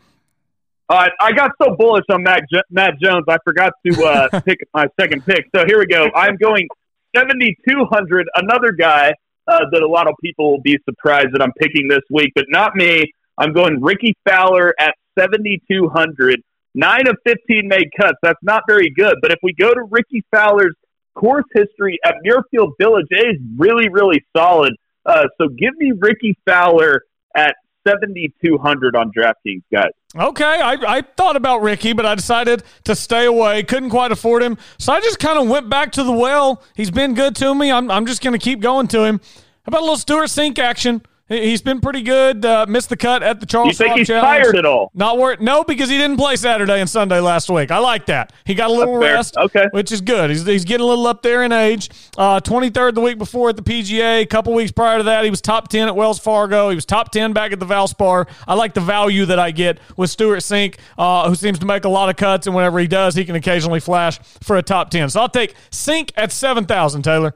[0.89, 4.59] Uh, I got so bullish on Matt, jo- Matt Jones, I forgot to uh, pick
[4.73, 5.45] my second pick.
[5.53, 6.09] So here we go.
[6.15, 6.67] I'm going
[7.15, 9.13] 7,200, another guy
[9.47, 12.45] uh, that a lot of people will be surprised that I'm picking this week, but
[12.49, 13.11] not me.
[13.37, 16.41] I'm going Rickie Fowler at 7,200.
[16.75, 18.17] Nine of 15 made cuts.
[18.21, 19.15] That's not very good.
[19.21, 20.75] But if we go to Rickie Fowler's
[21.15, 24.73] course history at Muirfield Village, it is really, really solid.
[25.05, 27.01] Uh, so give me Ricky Fowler
[27.35, 27.55] at
[27.87, 29.91] 7,200 on DraftKings, guys.
[30.15, 33.63] Okay, I, I thought about Rickie, but I decided to stay away.
[33.63, 34.57] Couldn't quite afford him.
[34.77, 36.61] So I just kind of went back to the well.
[36.75, 37.71] He's been good to me.
[37.71, 39.21] I'm, I'm just going to keep going to him.
[39.63, 41.01] How about a little Stewart Cink action?
[41.29, 42.45] He's been pretty good.
[42.45, 43.67] Uh, missed the cut at the Charles.
[43.67, 44.43] You think Schwab he's Challenge.
[44.43, 44.91] tired at all?
[44.93, 45.41] Not worried.
[45.41, 47.69] No, because he didn't play Saturday and Sunday last week.
[47.69, 48.31] I like that.
[48.45, 49.65] He got a little rest, Okay.
[49.71, 50.29] which is good.
[50.29, 51.89] He's, he's getting a little up there in age.
[52.17, 54.21] Uh, 23rd the week before at the PGA.
[54.21, 56.69] A couple weeks prior to that, he was top 10 at Wells Fargo.
[56.69, 58.27] He was top 10 back at the Valspar.
[58.47, 61.83] I like the value that I get with Stewart Cink, uh, who seems to make
[61.83, 64.91] a lot of cuts, and whenever he does, he can occasionally flash for a top
[64.91, 65.09] 10.
[65.09, 67.35] So I'll take Cink at 7,000, Taylor.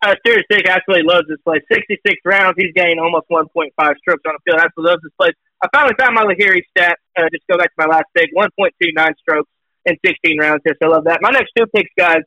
[0.00, 1.62] Uh, Stewart Cink absolutely loves this place.
[1.72, 2.54] 66 rounds.
[2.56, 4.60] He's gained almost 1.5 strokes on the field.
[4.60, 5.34] Absolutely loves this place.
[5.62, 6.98] I finally found my Lahiri stat.
[7.18, 8.30] Uh, just go back to my last pick.
[8.34, 9.50] 1.29 strokes
[9.86, 10.62] in 16 rounds.
[10.64, 11.18] Yes, I love that.
[11.20, 12.22] My next two picks, guys,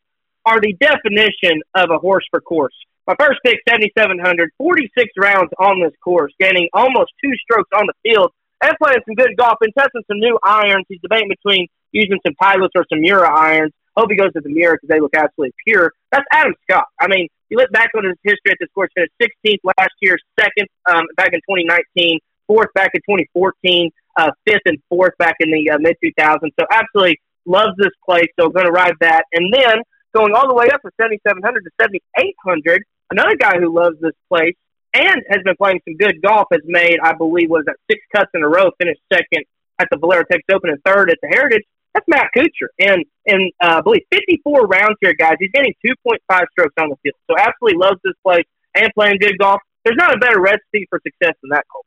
[0.46, 2.74] are the definition of a horse for course.
[3.08, 7.94] My first pick, 7,700, 46 rounds on this course, gaining almost two strokes on the
[8.04, 10.86] field and playing some good golf and testing some new irons.
[10.88, 13.74] He's debating between using some pilots or some Miura irons.
[13.98, 15.92] Hope he goes to the mirror because they look absolutely pure.
[16.12, 16.86] That's Adam Scott.
[17.00, 20.18] I mean, you look back on his history at this course, finished 16th last year,
[20.40, 25.52] second um, back in 2019, fourth back in 2014, uh, fifth and fourth back in
[25.52, 26.40] the uh, mid 2000s.
[26.60, 28.28] So absolutely loves this place.
[28.40, 29.26] So going to ride that.
[29.34, 29.82] And then
[30.14, 34.56] going all the way up from 7,700 to 7,800, another guy who loves this place
[34.94, 38.30] and has been playing some good golf has made, I believe, was that six cuts
[38.34, 39.46] in a row, finished second
[39.80, 41.64] at the Valero Texas Open and third at the Heritage.
[41.94, 42.68] That's Matt Kuchar.
[42.80, 45.36] And, and uh, I believe 54 rounds here, guys.
[45.40, 46.18] He's getting 2.5
[46.52, 47.16] strokes on the field.
[47.30, 49.60] So absolutely loves this place and playing good golf.
[49.84, 51.86] There's not a better recipe for success than that, Cole.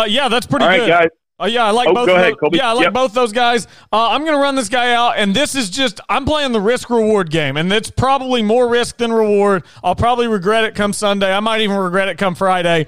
[0.00, 0.88] Uh, yeah, that's pretty All right, good.
[0.88, 1.08] guys.
[1.40, 2.06] Uh, yeah, I like Oh, both.
[2.08, 2.38] go ahead, those.
[2.40, 2.56] Colby.
[2.58, 2.92] Yeah, I like Yep.
[2.94, 3.66] both those guys.
[3.92, 6.60] Uh, I'm going to run this guy out, and this is just I'm playing the
[6.60, 9.62] risk reward game, and it's probably more risk than reward.
[9.84, 11.32] I'll probably regret it come Sunday.
[11.32, 12.86] I might even regret it come Friday.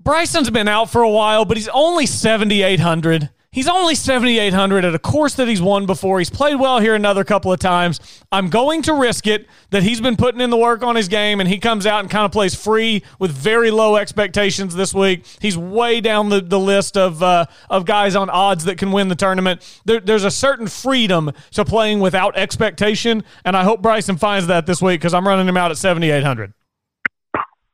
[0.00, 3.30] Bryson's been out for a while, but he's only 7,800.
[3.52, 6.20] He's only 7,800 at a course that he's won before.
[6.20, 8.00] He's played well here another couple of times.
[8.32, 11.38] I'm going to risk it that he's been putting in the work on his game
[11.38, 15.26] and he comes out and kind of plays free with very low expectations this week.
[15.38, 19.08] He's way down the, the list of, uh, of guys on odds that can win
[19.08, 19.60] the tournament.
[19.84, 24.64] There, there's a certain freedom to playing without expectation, and I hope Bryson finds that
[24.64, 26.54] this week because I'm running him out at 7,800.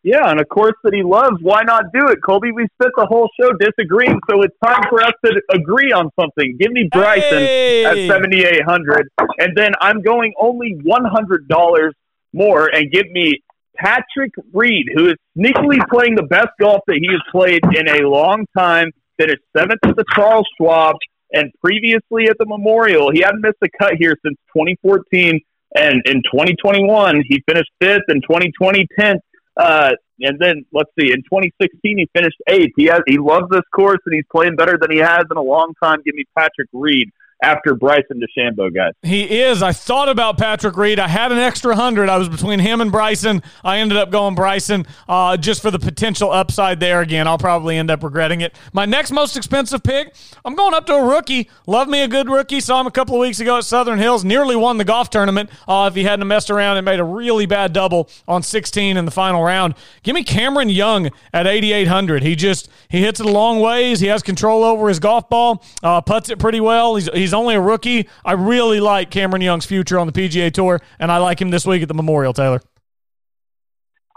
[0.08, 1.36] Yeah, and a course that he loves.
[1.42, 2.50] Why not do it, Colby?
[2.50, 6.56] We spent the whole show disagreeing, so it's time for us to agree on something.
[6.58, 7.84] Give me Bryson Hey!
[7.84, 11.92] at seventy eight hundred, and then I'm going only one hundred dollars
[12.32, 13.42] more, and give me
[13.76, 18.08] Patrick Reed, who is sneakily playing the best golf that he has played in a
[18.08, 18.90] long time.
[19.18, 20.96] Finished seventh at the Charles Schwab,
[21.32, 23.10] and previously at the Memorial.
[23.12, 25.38] He hadn't missed a cut here since 2014,
[25.74, 28.08] and in 2021 he finished fifth.
[28.08, 29.18] In 2020, 10th.
[29.58, 29.90] Uh,
[30.20, 32.74] and then let's see, in 2016 he finished eighth.
[32.76, 35.42] He has he loves this course and he's playing better than he has in a
[35.42, 36.00] long time.
[36.04, 37.10] Give me Patrick Reed
[37.42, 38.92] after Bryson DeChambeau, guys.
[39.02, 39.62] He is.
[39.62, 40.98] I thought about Patrick Reed.
[40.98, 42.08] I had an extra hundred.
[42.08, 43.42] I was between him and Bryson.
[43.64, 47.00] I ended up going Bryson uh, just for the potential upside there.
[47.00, 48.56] Again, I'll probably end up regretting it.
[48.72, 50.14] My next most expensive pick,
[50.44, 51.48] I'm going up to a rookie.
[51.66, 52.60] Love me a good rookie.
[52.60, 54.24] Saw him a couple of weeks ago at Southern Hills.
[54.24, 55.50] Nearly won the golf tournament.
[55.66, 59.04] Uh, if he hadn't messed around and made a really bad double on 16 in
[59.04, 59.74] the final round.
[60.02, 62.22] Give me Cameron Young at 8,800.
[62.22, 64.00] He just he hits it a long ways.
[64.00, 65.64] He has control over his golf ball.
[65.82, 66.96] Uh, puts it pretty well.
[66.96, 68.08] He's he's only a rookie.
[68.24, 71.66] I really like Cameron Young's future on the PGA Tour, and I like him this
[71.66, 72.32] week at the Memorial.
[72.32, 72.60] Taylor.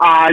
[0.00, 0.30] Uh,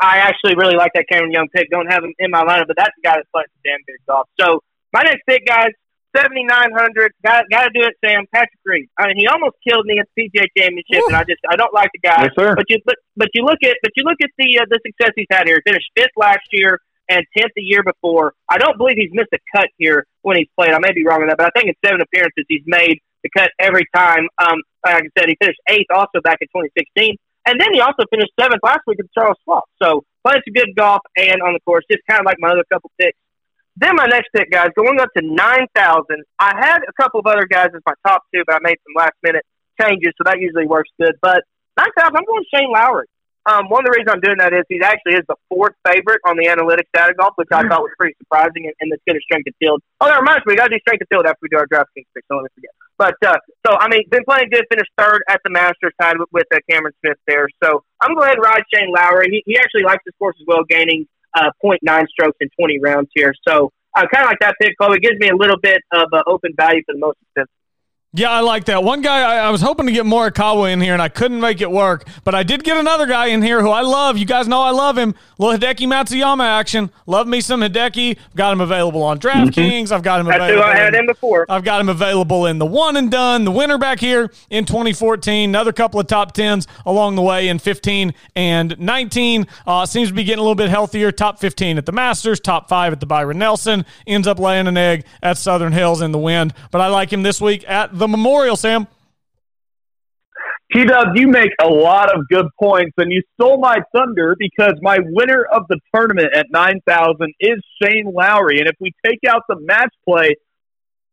[0.00, 1.68] I actually really like that Cameron Young pick.
[1.70, 4.00] Don't have him in my lineup, but that's the guy that's playing some damn good
[4.06, 4.28] golf.
[4.40, 4.62] So
[4.92, 5.70] my next pick, guys,
[6.16, 7.12] seventy nine hundred.
[7.24, 8.24] Got got to do it, Sam.
[8.32, 8.88] Patrick Reed.
[8.98, 11.74] I mean, he almost killed me at the PGA Championship, and I just I don't
[11.74, 12.22] like the guy.
[12.22, 12.54] Yes, sir.
[12.54, 15.12] But you but but you look at but you look at the uh, the success
[15.16, 15.60] he's had here.
[15.64, 16.78] He finished fifth last year
[17.10, 18.32] and tenth the year before.
[18.48, 20.70] I don't believe he's missed a cut here when he's played.
[20.70, 23.30] I may be wrong on that, but I think in seven appearances he's made the
[23.36, 24.28] cut every time.
[24.38, 27.16] Um, like I said, he finished eighth also back in 2016.
[27.46, 29.64] And then he also finished seventh last week at Charles Schwab.
[29.82, 32.64] So playing some good golf and on the course, just kind of like my other
[32.72, 33.18] couple picks.
[33.76, 36.22] Then my next pick, guys, going up to nine thousand.
[36.38, 38.94] I had a couple of other guys as my top two, but I made some
[38.96, 39.44] last minute
[39.80, 41.14] changes, so that usually works good.
[41.22, 41.42] But
[41.78, 43.06] nine thousand, I'm going Shane Lowry.
[43.48, 46.20] Um, one of the reasons I'm doing that is he actually is the fourth favorite
[46.28, 49.16] on the analytics data golf, which I thought was pretty surprising in, in this good
[49.16, 49.80] of strength of field.
[50.00, 51.66] Oh, that reminds me, we got to do strength of field after we do our
[51.66, 52.28] DraftKings picks.
[52.28, 52.74] Don't let me forget.
[53.00, 54.68] But uh, so I mean, been playing good.
[54.68, 57.48] Finished third at the Masters, tied with, with uh, Cameron Smith there.
[57.64, 59.32] So I'm going to go ahead and ride Shane Lowry.
[59.32, 63.08] He, he actually likes this course as well, gaining uh, 0.9 strokes in 20 rounds
[63.14, 63.32] here.
[63.48, 64.92] So I kind of like that pick, Cole.
[64.92, 67.59] It gives me a little bit of uh, open value for the most expensive.
[68.12, 68.82] Yeah, I like that.
[68.82, 71.60] One guy, I, I, was hoping to get Morikawa in here, and I couldn't make
[71.60, 72.08] it work.
[72.24, 74.18] But I did get another guy in here who I love.
[74.18, 75.14] You guys know I love him.
[75.38, 76.90] Little Hideki Matsuyama action.
[77.06, 78.18] Love me some Hideki.
[78.34, 79.52] Got him available on DraftKings.
[79.54, 79.94] Mm-hmm.
[79.94, 80.60] I've got him That's available.
[80.60, 81.46] That's who I had in, him before.
[81.48, 85.48] I've got him available in the one and done, the winner back here in 2014.
[85.48, 89.46] Another couple of top tens along the way in 15 and 19.
[89.68, 91.12] Uh, seems to be getting a little bit healthier.
[91.12, 93.86] Top 15 at the Masters, top five at the Byron Nelson.
[94.04, 96.54] Ends up laying an egg at Southern Hills in the wind.
[96.72, 98.88] But I like him this week at the Memorial, Sam.
[100.72, 104.74] T Dub, you make a lot of good points, and you stole my thunder because
[104.80, 108.58] my winner of the tournament at 9,000 is Shane Lowry.
[108.60, 110.36] And if we take out the match play,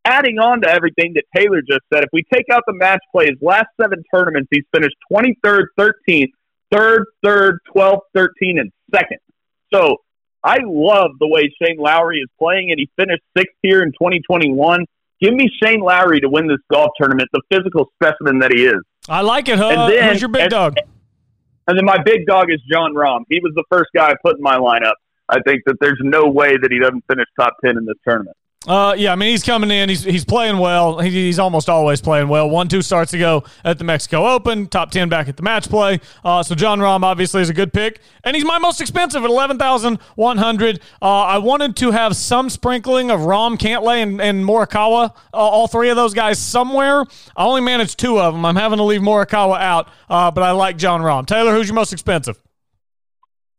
[0.05, 3.25] adding on to everything that Taylor just said, if we take out the match play,
[3.25, 6.31] his last seven tournaments, he's finished 23rd, 13th,
[6.71, 9.17] 3rd, 3rd, 12th, 13th, and 2nd.
[9.73, 9.97] So
[10.43, 14.85] I love the way Shane Lowry is playing, and he finished sixth here in 2021.
[15.19, 18.79] Give me Shane Lowry to win this golf tournament, the physical specimen that he is.
[19.09, 19.69] I like it, huh?
[19.69, 20.75] And then, Who's your big and, dog?
[21.67, 23.21] And then my big dog is Jon Rahm.
[23.29, 24.93] He was the first guy I put in my lineup.
[25.29, 28.37] I think that there's no way that he doesn't finish top 10 in this tournament.
[28.65, 29.87] Uh, yeah, I mean he's coming in.
[29.87, 30.99] He's he's playing well.
[30.99, 32.49] He, he's almost always playing well.
[32.49, 36.01] One two starts ago at the Mexico Open, top ten back at the match play.
[36.25, 39.29] Uh, so Jon Rahm obviously is a good pick, and he's my most expensive at
[39.29, 40.81] eleven thousand one hundred.
[41.01, 45.67] Uh, I wanted to have some sprinkling of Rahm, Cantlay, and, and Morikawa, uh, all
[45.67, 47.05] three of those guys somewhere.
[47.37, 48.43] I only managed two of them.
[48.43, 51.25] I'm having to leave Morikawa out, uh, but I like Jon Rahm.
[51.25, 52.41] Taylor, who's your most expensive?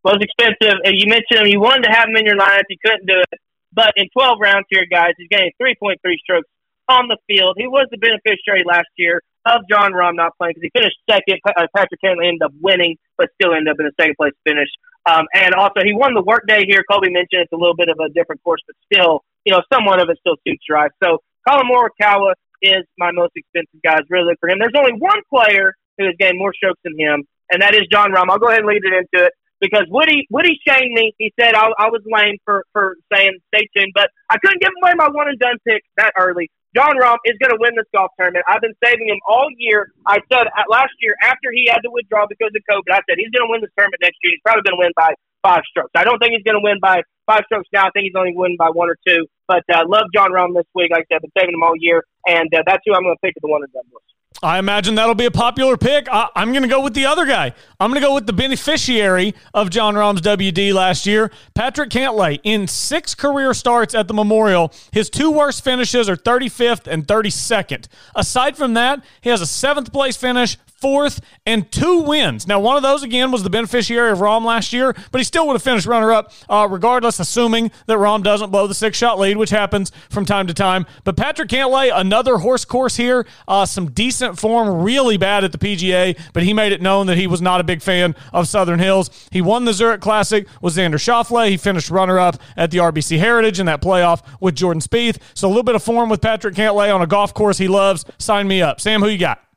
[0.05, 0.80] Most expensive.
[0.84, 1.46] You mentioned him.
[1.46, 2.64] You wanted to have him in your lineup.
[2.68, 3.40] You couldn't do it.
[3.73, 6.49] But in 12 rounds here, guys, he's getting 3.3 strokes
[6.89, 7.57] on the field.
[7.59, 11.41] He was the beneficiary last year of Jon Rahm not playing because he finished second.
[11.45, 14.69] Uh, Patrick Cantlay ended up winning, but still ended up in a second place finish.
[15.07, 16.83] Um, and also, he won the workday here.
[16.91, 20.01] Colby mentioned it's a little bit of a different course, but still, you know, somewhat
[20.01, 20.91] of it still suits your eyes.
[21.03, 24.01] So, Collin Morikawa is my most expensive guys.
[24.11, 24.59] Really look for him.
[24.59, 28.12] There's only one player who has gained more strokes than him, and that is Jon
[28.12, 28.29] Rahm.
[28.29, 31.14] I'll go ahead and lead it into it because Woody Woody shamed me.
[31.18, 34.72] He said I, I was lame for for saying stay tuned, but I couldn't give
[34.82, 36.50] away my one and done pick that early.
[36.76, 38.44] Jon Rahm is going to win this golf tournament.
[38.46, 39.88] I've been saving him all year.
[40.06, 43.32] I said last year after he had to withdraw because of COVID, I said he's
[43.32, 44.36] going to win this tournament next year.
[44.36, 45.90] He's probably going to win by five strokes.
[45.96, 47.88] I don't think he's going to win by five strokes now.
[47.88, 49.26] I think he's only win by one or two.
[49.48, 50.92] But uh, love Jon Rahm this week.
[50.92, 53.16] Like I said, I've been saving him all year, and uh, that's who I'm going
[53.16, 54.12] to pick at the one and done list.
[54.41, 56.07] I imagine that'll be a popular pick.
[56.09, 57.55] I, am going to go with the other guy.
[57.81, 62.39] I'm going to go with the beneficiary of Jon Rahm's WD last year, Patrick Cantlay.
[62.45, 67.89] In six career starts at the Memorial, his two worst finishes are 35th and 32nd.
[68.14, 72.47] Aside from that, he has a seventh place finish, fourth, and two wins.
[72.47, 75.47] Now, one of those, again, was the beneficiary of Rahm last year, but he still
[75.47, 79.18] would have finished runner up uh, regardless, assuming that Rahm doesn't blow the six shot
[79.18, 80.87] lead, which happens from time to time.
[81.05, 85.59] But Patrick Cantlay, another horse course here, uh, some decent form, really bad at the
[85.59, 88.79] PGA, but he made it known that he was not a big fan of Southern
[88.79, 89.11] Hills.
[89.33, 91.49] He won the Zurich Classic with Xander Schauffele.
[91.49, 95.18] He finished runner up at the RBC Heritage in that playoff with Jordan Spieth.
[95.35, 98.05] So a little bit of form with Patrick Cantlay on a golf course he loves.
[98.18, 98.81] Sign me up.
[98.81, 99.47] Sam, who you got?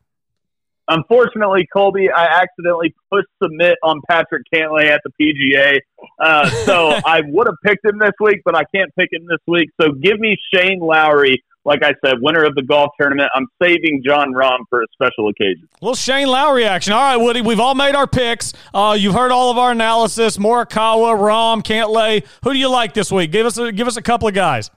[0.92, 5.80] Unfortunately, Colby, I accidentally pushed submit on Patrick Cantlay at the PGA.
[6.20, 9.40] Uh, so I would have picked him this week, but I can't pick him this
[9.48, 9.70] week.
[9.82, 11.42] So give me Shane Lowry.
[11.64, 13.30] Like I said, winner of the golf tournament.
[13.36, 15.70] I'm saving Jon Rahm for a special occasion.
[15.80, 16.92] Well, Shane Lowry action.
[16.92, 18.52] All right, Woody, we've all made our picks.
[18.74, 20.38] Uh, you've heard all of our analysis.
[20.38, 22.26] Morikawa, Rahm, Cantlay.
[22.44, 23.32] Who do you like this week?
[23.32, 24.72] Give us a, give us a couple of guys.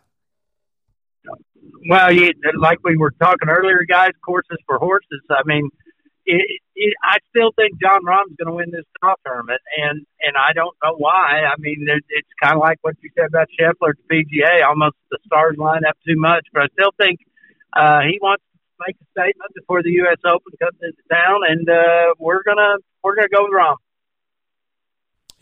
[1.89, 5.21] Well, you, like we were talking earlier, guys, courses for horses.
[5.31, 5.71] I mean,
[6.27, 10.37] it, it, I still think Jon Rahm's going to win this golf tournament, and and
[10.37, 11.45] I don't know why.
[11.45, 14.67] I mean, it, it's kind of like what you said about Scheffler at the PGA.
[14.67, 17.21] Almost the stars line up too much, but I still think
[17.77, 20.19] uh, he wants to make a statement before the U.S.
[20.25, 23.77] Open comes into town, and uh, we're gonna we're gonna go with Rahm.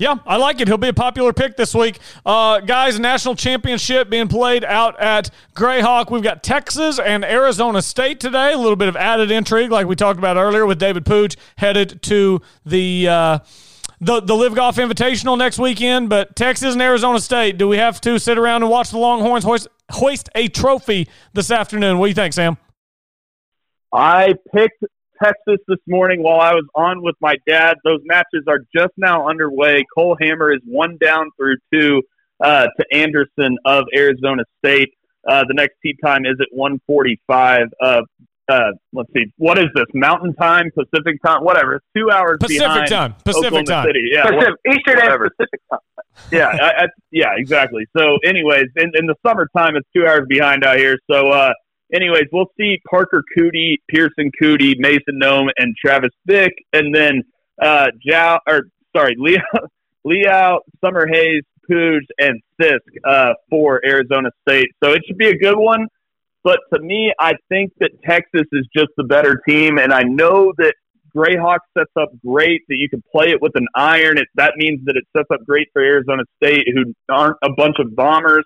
[0.03, 0.67] Yeah, I like it.
[0.67, 2.01] He'll be a popular pick this week.
[2.27, 6.11] Uh, guys, national championship being played out at Grayhawk.
[6.11, 8.53] We've got Texas and Arizona State today.
[8.53, 12.03] A little bit of added intrigue, like we talked about earlier, with David Puig headed
[12.03, 13.09] to the.
[13.09, 13.39] Uh,
[14.01, 18.01] the, the LIV Golf Invitational next weekend, but Texas and Arizona State, do we have
[18.01, 21.99] to sit around and watch the Longhorns hoist, hoist a trophy this afternoon?
[21.99, 22.57] What do you think, Sam?
[23.93, 24.83] I picked
[25.23, 27.77] Texas this morning while I was on with my dad.
[27.85, 29.85] Those matches are just now underway.
[29.97, 32.03] Cole Hammer is one down through two
[32.41, 34.91] uh, to Anderson of Arizona State.
[35.29, 37.67] Uh, the next tee time is at 145.
[37.81, 38.01] Uh,
[38.49, 39.85] uh, let's see, what is this?
[39.95, 41.77] Mountain time, Pacific time, whatever.
[41.77, 43.15] It's two hours Pacific behind time.
[43.25, 43.87] Pacific Oklahoma time.
[43.87, 44.09] City.
[44.11, 45.25] Yeah, Pacific, Eastern whatever.
[45.25, 45.81] and Pacific time.
[46.33, 47.87] yeah, I, I, yeah, exactly.
[47.97, 50.99] So, anyways, in, in the summertime, it's two hours behind out here.
[51.09, 51.53] So, uh,
[51.93, 57.23] anyways, we'll see Parker Coody, Pearson Coody, Mason Nome, and Travis Vick, and then
[57.61, 59.41] uh, Jow, or sorry, Leo,
[60.05, 64.69] Leo, Summer Hayes, Puig, and Sisk uh, for Arizona State.
[64.83, 65.87] So it should be a good one.
[66.45, 70.53] But to me, I think that Texas is just the better team, and I know
[70.59, 70.75] that
[71.15, 72.63] Grayhawk sets up great.
[72.69, 74.19] That you can play it with an iron.
[74.19, 77.77] It, that means that it sets up great for Arizona State, who aren't a bunch
[77.79, 78.45] of bombers,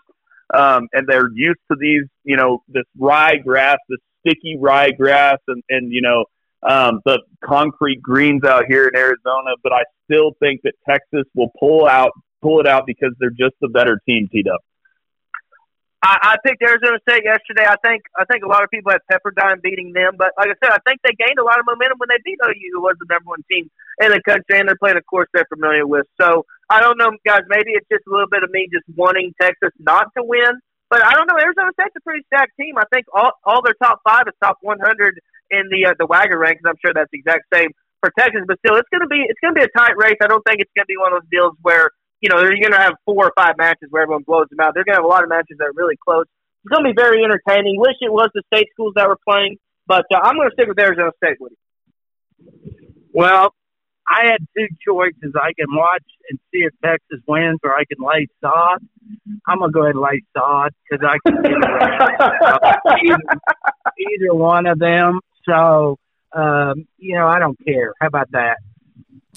[0.54, 5.38] um, and they're used to these, you know, this rye grass, this sticky rye grass,
[5.48, 6.24] and and you know
[6.62, 9.52] um, the concrete greens out here in Arizona.
[9.62, 12.12] But I still think that Texas will pull out
[12.42, 14.28] pull it out because they're just a better team.
[14.30, 14.60] Teed up.
[16.06, 17.66] I, I picked Arizona State yesterday.
[17.66, 20.56] I think I think a lot of people had Pepperdine beating them, but like I
[20.62, 22.94] said, I think they gained a lot of momentum when they beat OU, who was
[23.02, 23.66] the number one team
[23.98, 26.06] in the country, and they're playing a course they're familiar with.
[26.14, 27.42] So I don't know, guys.
[27.50, 31.02] Maybe it's just a little bit of me just wanting Texas not to win, but
[31.02, 31.42] I don't know.
[31.42, 32.78] Arizona State's a pretty stacked team.
[32.78, 34.78] I think all all their top five is top 100
[35.50, 36.70] in the uh, the WAGR rankings.
[36.70, 39.58] I'm sure that's the exact same for Texas, but still, it's gonna be it's gonna
[39.58, 40.22] be a tight race.
[40.22, 41.90] I don't think it's gonna be one of those deals where
[42.20, 44.74] you know, you're going to have four or five matches where everyone blows them out.
[44.74, 46.24] They're going to have a lot of matches that are really close.
[46.64, 47.78] It's going to be very entertaining.
[47.78, 50.68] Wish it was the state schools that were playing, but uh, I'm going to stick
[50.68, 51.58] with Arizona State with you.
[53.12, 53.54] Well,
[54.08, 55.34] I had two choices.
[55.34, 58.78] I can watch and see if Texas wins, or I can lay sod.
[59.46, 61.52] I'm gonna go ahead and lay sod because I can get
[63.04, 63.40] either,
[63.98, 65.20] either one of them.
[65.44, 65.98] So,
[66.32, 67.94] um, you know, I don't care.
[68.00, 68.58] How about that?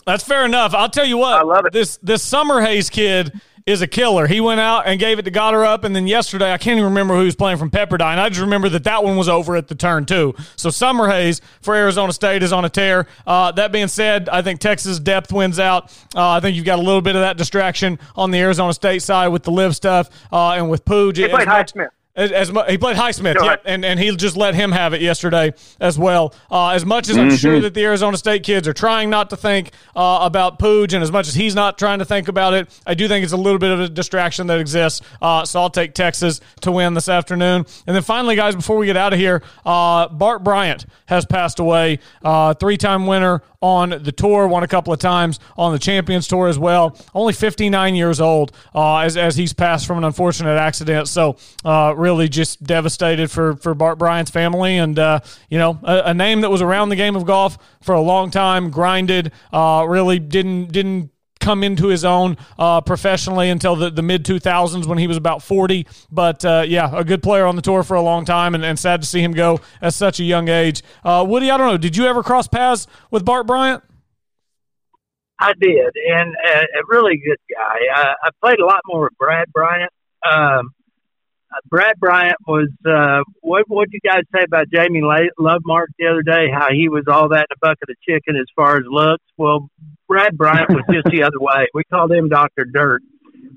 [0.06, 0.74] That's fair enough.
[0.74, 1.40] I'll tell you what.
[1.40, 1.74] I love it.
[1.74, 4.26] This this Summerhays kid is a killer.
[4.26, 6.90] He went out and gave it to Goddard up, and then yesterday I can't even
[6.90, 8.18] remember who was playing from Pepperdine.
[8.18, 10.34] I just remember that that one was over at the turn too.
[10.56, 13.06] So Summerhays for Arizona State is on a tear.
[13.28, 15.92] Uh, that being said, I think Texas depth wins out.
[16.16, 19.04] Uh, I think you've got a little bit of that distraction on the Arizona State
[19.04, 21.16] side with the LIV stuff uh, and with Puig.
[21.16, 21.90] They played Highsmith.
[22.20, 25.00] As, as mu- he played Highsmith, yeah, and, and he just let him have it
[25.02, 26.34] yesterday as well.
[26.52, 29.38] Uh, as much as I'm sure that the Arizona State kids are trying not to
[29.38, 32.68] think uh, about Puig, and as much as he's not trying to think about it,
[32.86, 35.02] I do think it's a little bit of a distraction that exists.
[35.22, 37.66] Uh, so I'll take Texas to win this afternoon.
[37.88, 41.60] And then finally, guys, before we get out of here, uh, Bart Bryant has passed
[41.60, 42.00] away.
[42.22, 46.48] Uh, three-time winner on the tour, won a couple of times on the Champions Tour
[46.48, 46.98] as well.
[47.14, 51.08] Only 59 years old uh, as, as he's passed from an unfortunate accident.
[51.08, 54.78] So uh, really just devastated for, for Bart Bryant's family.
[54.78, 55.20] And, uh,
[55.50, 58.32] you know, a, a name that was around the game of golf for a long
[58.32, 64.02] time, grinded, uh, really didn't didn't come into his own uh, professionally until the, the
[64.02, 65.88] mid 2000s when he was about 40.
[66.12, 68.78] But uh, yeah, a good player on the tour for a long time and, and
[68.78, 70.84] sad to see him go at such a young age.
[71.04, 73.84] Uh, Woody, I don't know, did you ever cross paths with Bart Bryant?
[75.42, 77.78] I did, and uh, a really good guy.
[77.96, 79.92] I, I played a lot more with Brad Bryant.
[80.30, 80.74] Um,
[81.70, 83.64] Brad Bryant was uh, what?
[83.68, 86.48] What you guys say about Jamie Lovemark the other day?
[86.54, 89.24] How he was all that in a bucket of chicken as far as looks.
[89.38, 89.70] Well,
[90.08, 91.68] Brad Bryant was just the other way.
[91.74, 93.02] We called him Doctor Dirt.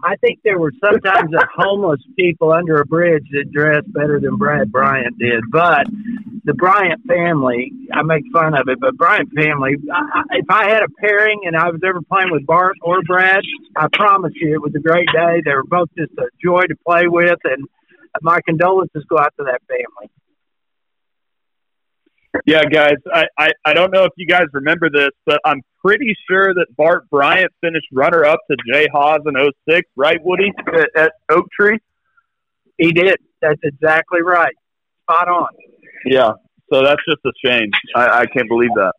[0.04, 4.72] I think there were sometimes homeless people under a bridge that dressed better than Brad
[4.72, 5.44] Bryant did.
[5.50, 5.86] But
[6.44, 10.82] the Bryant family, I make fun of it, but Bryant family, I- if I had
[10.82, 13.42] a pairing and I was ever playing with Bart or Brad,
[13.76, 15.42] I promise you it was a great day.
[15.44, 17.68] They were both just a joy to play with, and
[18.20, 20.10] my condolences go out to that family.
[22.46, 26.16] Yeah, guys, I, I, I don't know if you guys remember this, but I'm pretty
[26.28, 29.34] sure that Bart Bryant finished runner up to Jay Haas in
[29.68, 31.78] 06, right, Woody, at, at Oak Tree?
[32.78, 33.16] He did.
[33.42, 34.54] That's exactly right.
[35.02, 35.48] Spot on.
[36.06, 36.32] Yeah.
[36.72, 37.70] So that's just a shame.
[37.94, 38.92] I, I can't believe that.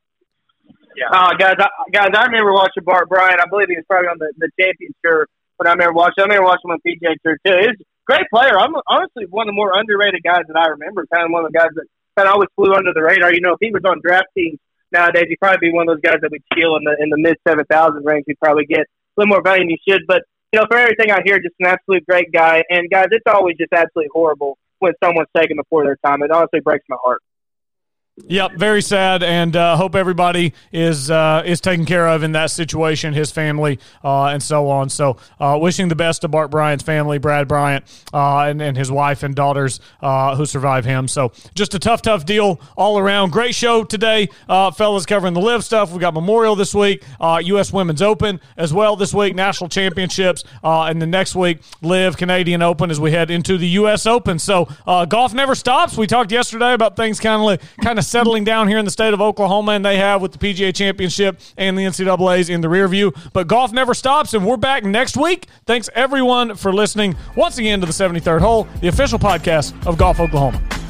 [0.96, 1.10] Yeah.
[1.12, 3.42] Uh, guys, I, guys, I remember watching Bart Bryant.
[3.42, 5.28] I believe he was probably on the, the champion tour
[5.58, 6.16] but I remember watching.
[6.20, 7.84] I remember watching him on PGA Tour too.
[8.06, 8.58] Great player.
[8.58, 11.06] I'm honestly one of the more underrated guys that I remember.
[11.12, 11.86] Kind of one of the guys that
[12.18, 13.34] kind of always flew under the radar.
[13.34, 14.60] You know, if he was on draft teams
[14.92, 17.18] nowadays, he'd probably be one of those guys that would steal in the in the
[17.18, 18.26] mid seven thousand range.
[18.28, 18.86] He'd probably get a
[19.18, 20.04] little more value than he should.
[20.08, 22.64] But you know, for everything I hear, just an absolute great guy.
[22.70, 26.22] And guys, it's always just absolutely horrible when someone's taken before their time.
[26.22, 27.22] It honestly breaks my heart.
[28.16, 32.52] Yep, very sad, and uh, hope everybody is uh, is taken care of in that
[32.52, 34.90] situation, his family, uh, and so on.
[34.90, 38.92] So, uh, wishing the best to Bart Bryant's family, Brad Bryant, uh, and, and his
[38.92, 41.08] wife and daughters uh, who survived him.
[41.08, 43.32] So, just a tough, tough deal all around.
[43.32, 45.92] Great show today, fellas, covering the LIV stuff.
[45.92, 47.74] We got Memorial this week, U.S.
[47.74, 52.92] Women's Open as well this week, National Championships, and the next week, LIV Canadian Open
[52.92, 54.06] as we head into the U.S.
[54.06, 54.38] Open.
[54.38, 55.98] So, golf never stops.
[55.98, 58.92] We talked yesterday about things kind of kind of of settling down here in the
[58.92, 62.70] state of Oklahoma, and they have with the PGA Championship and the NCAA's in the
[62.70, 63.14] rear view.
[63.32, 65.48] But golf never stops, and we're back next week.
[65.66, 70.20] Thanks everyone for listening once again to the 73rd Hole, the official podcast of Golf
[70.20, 70.83] Oklahoma.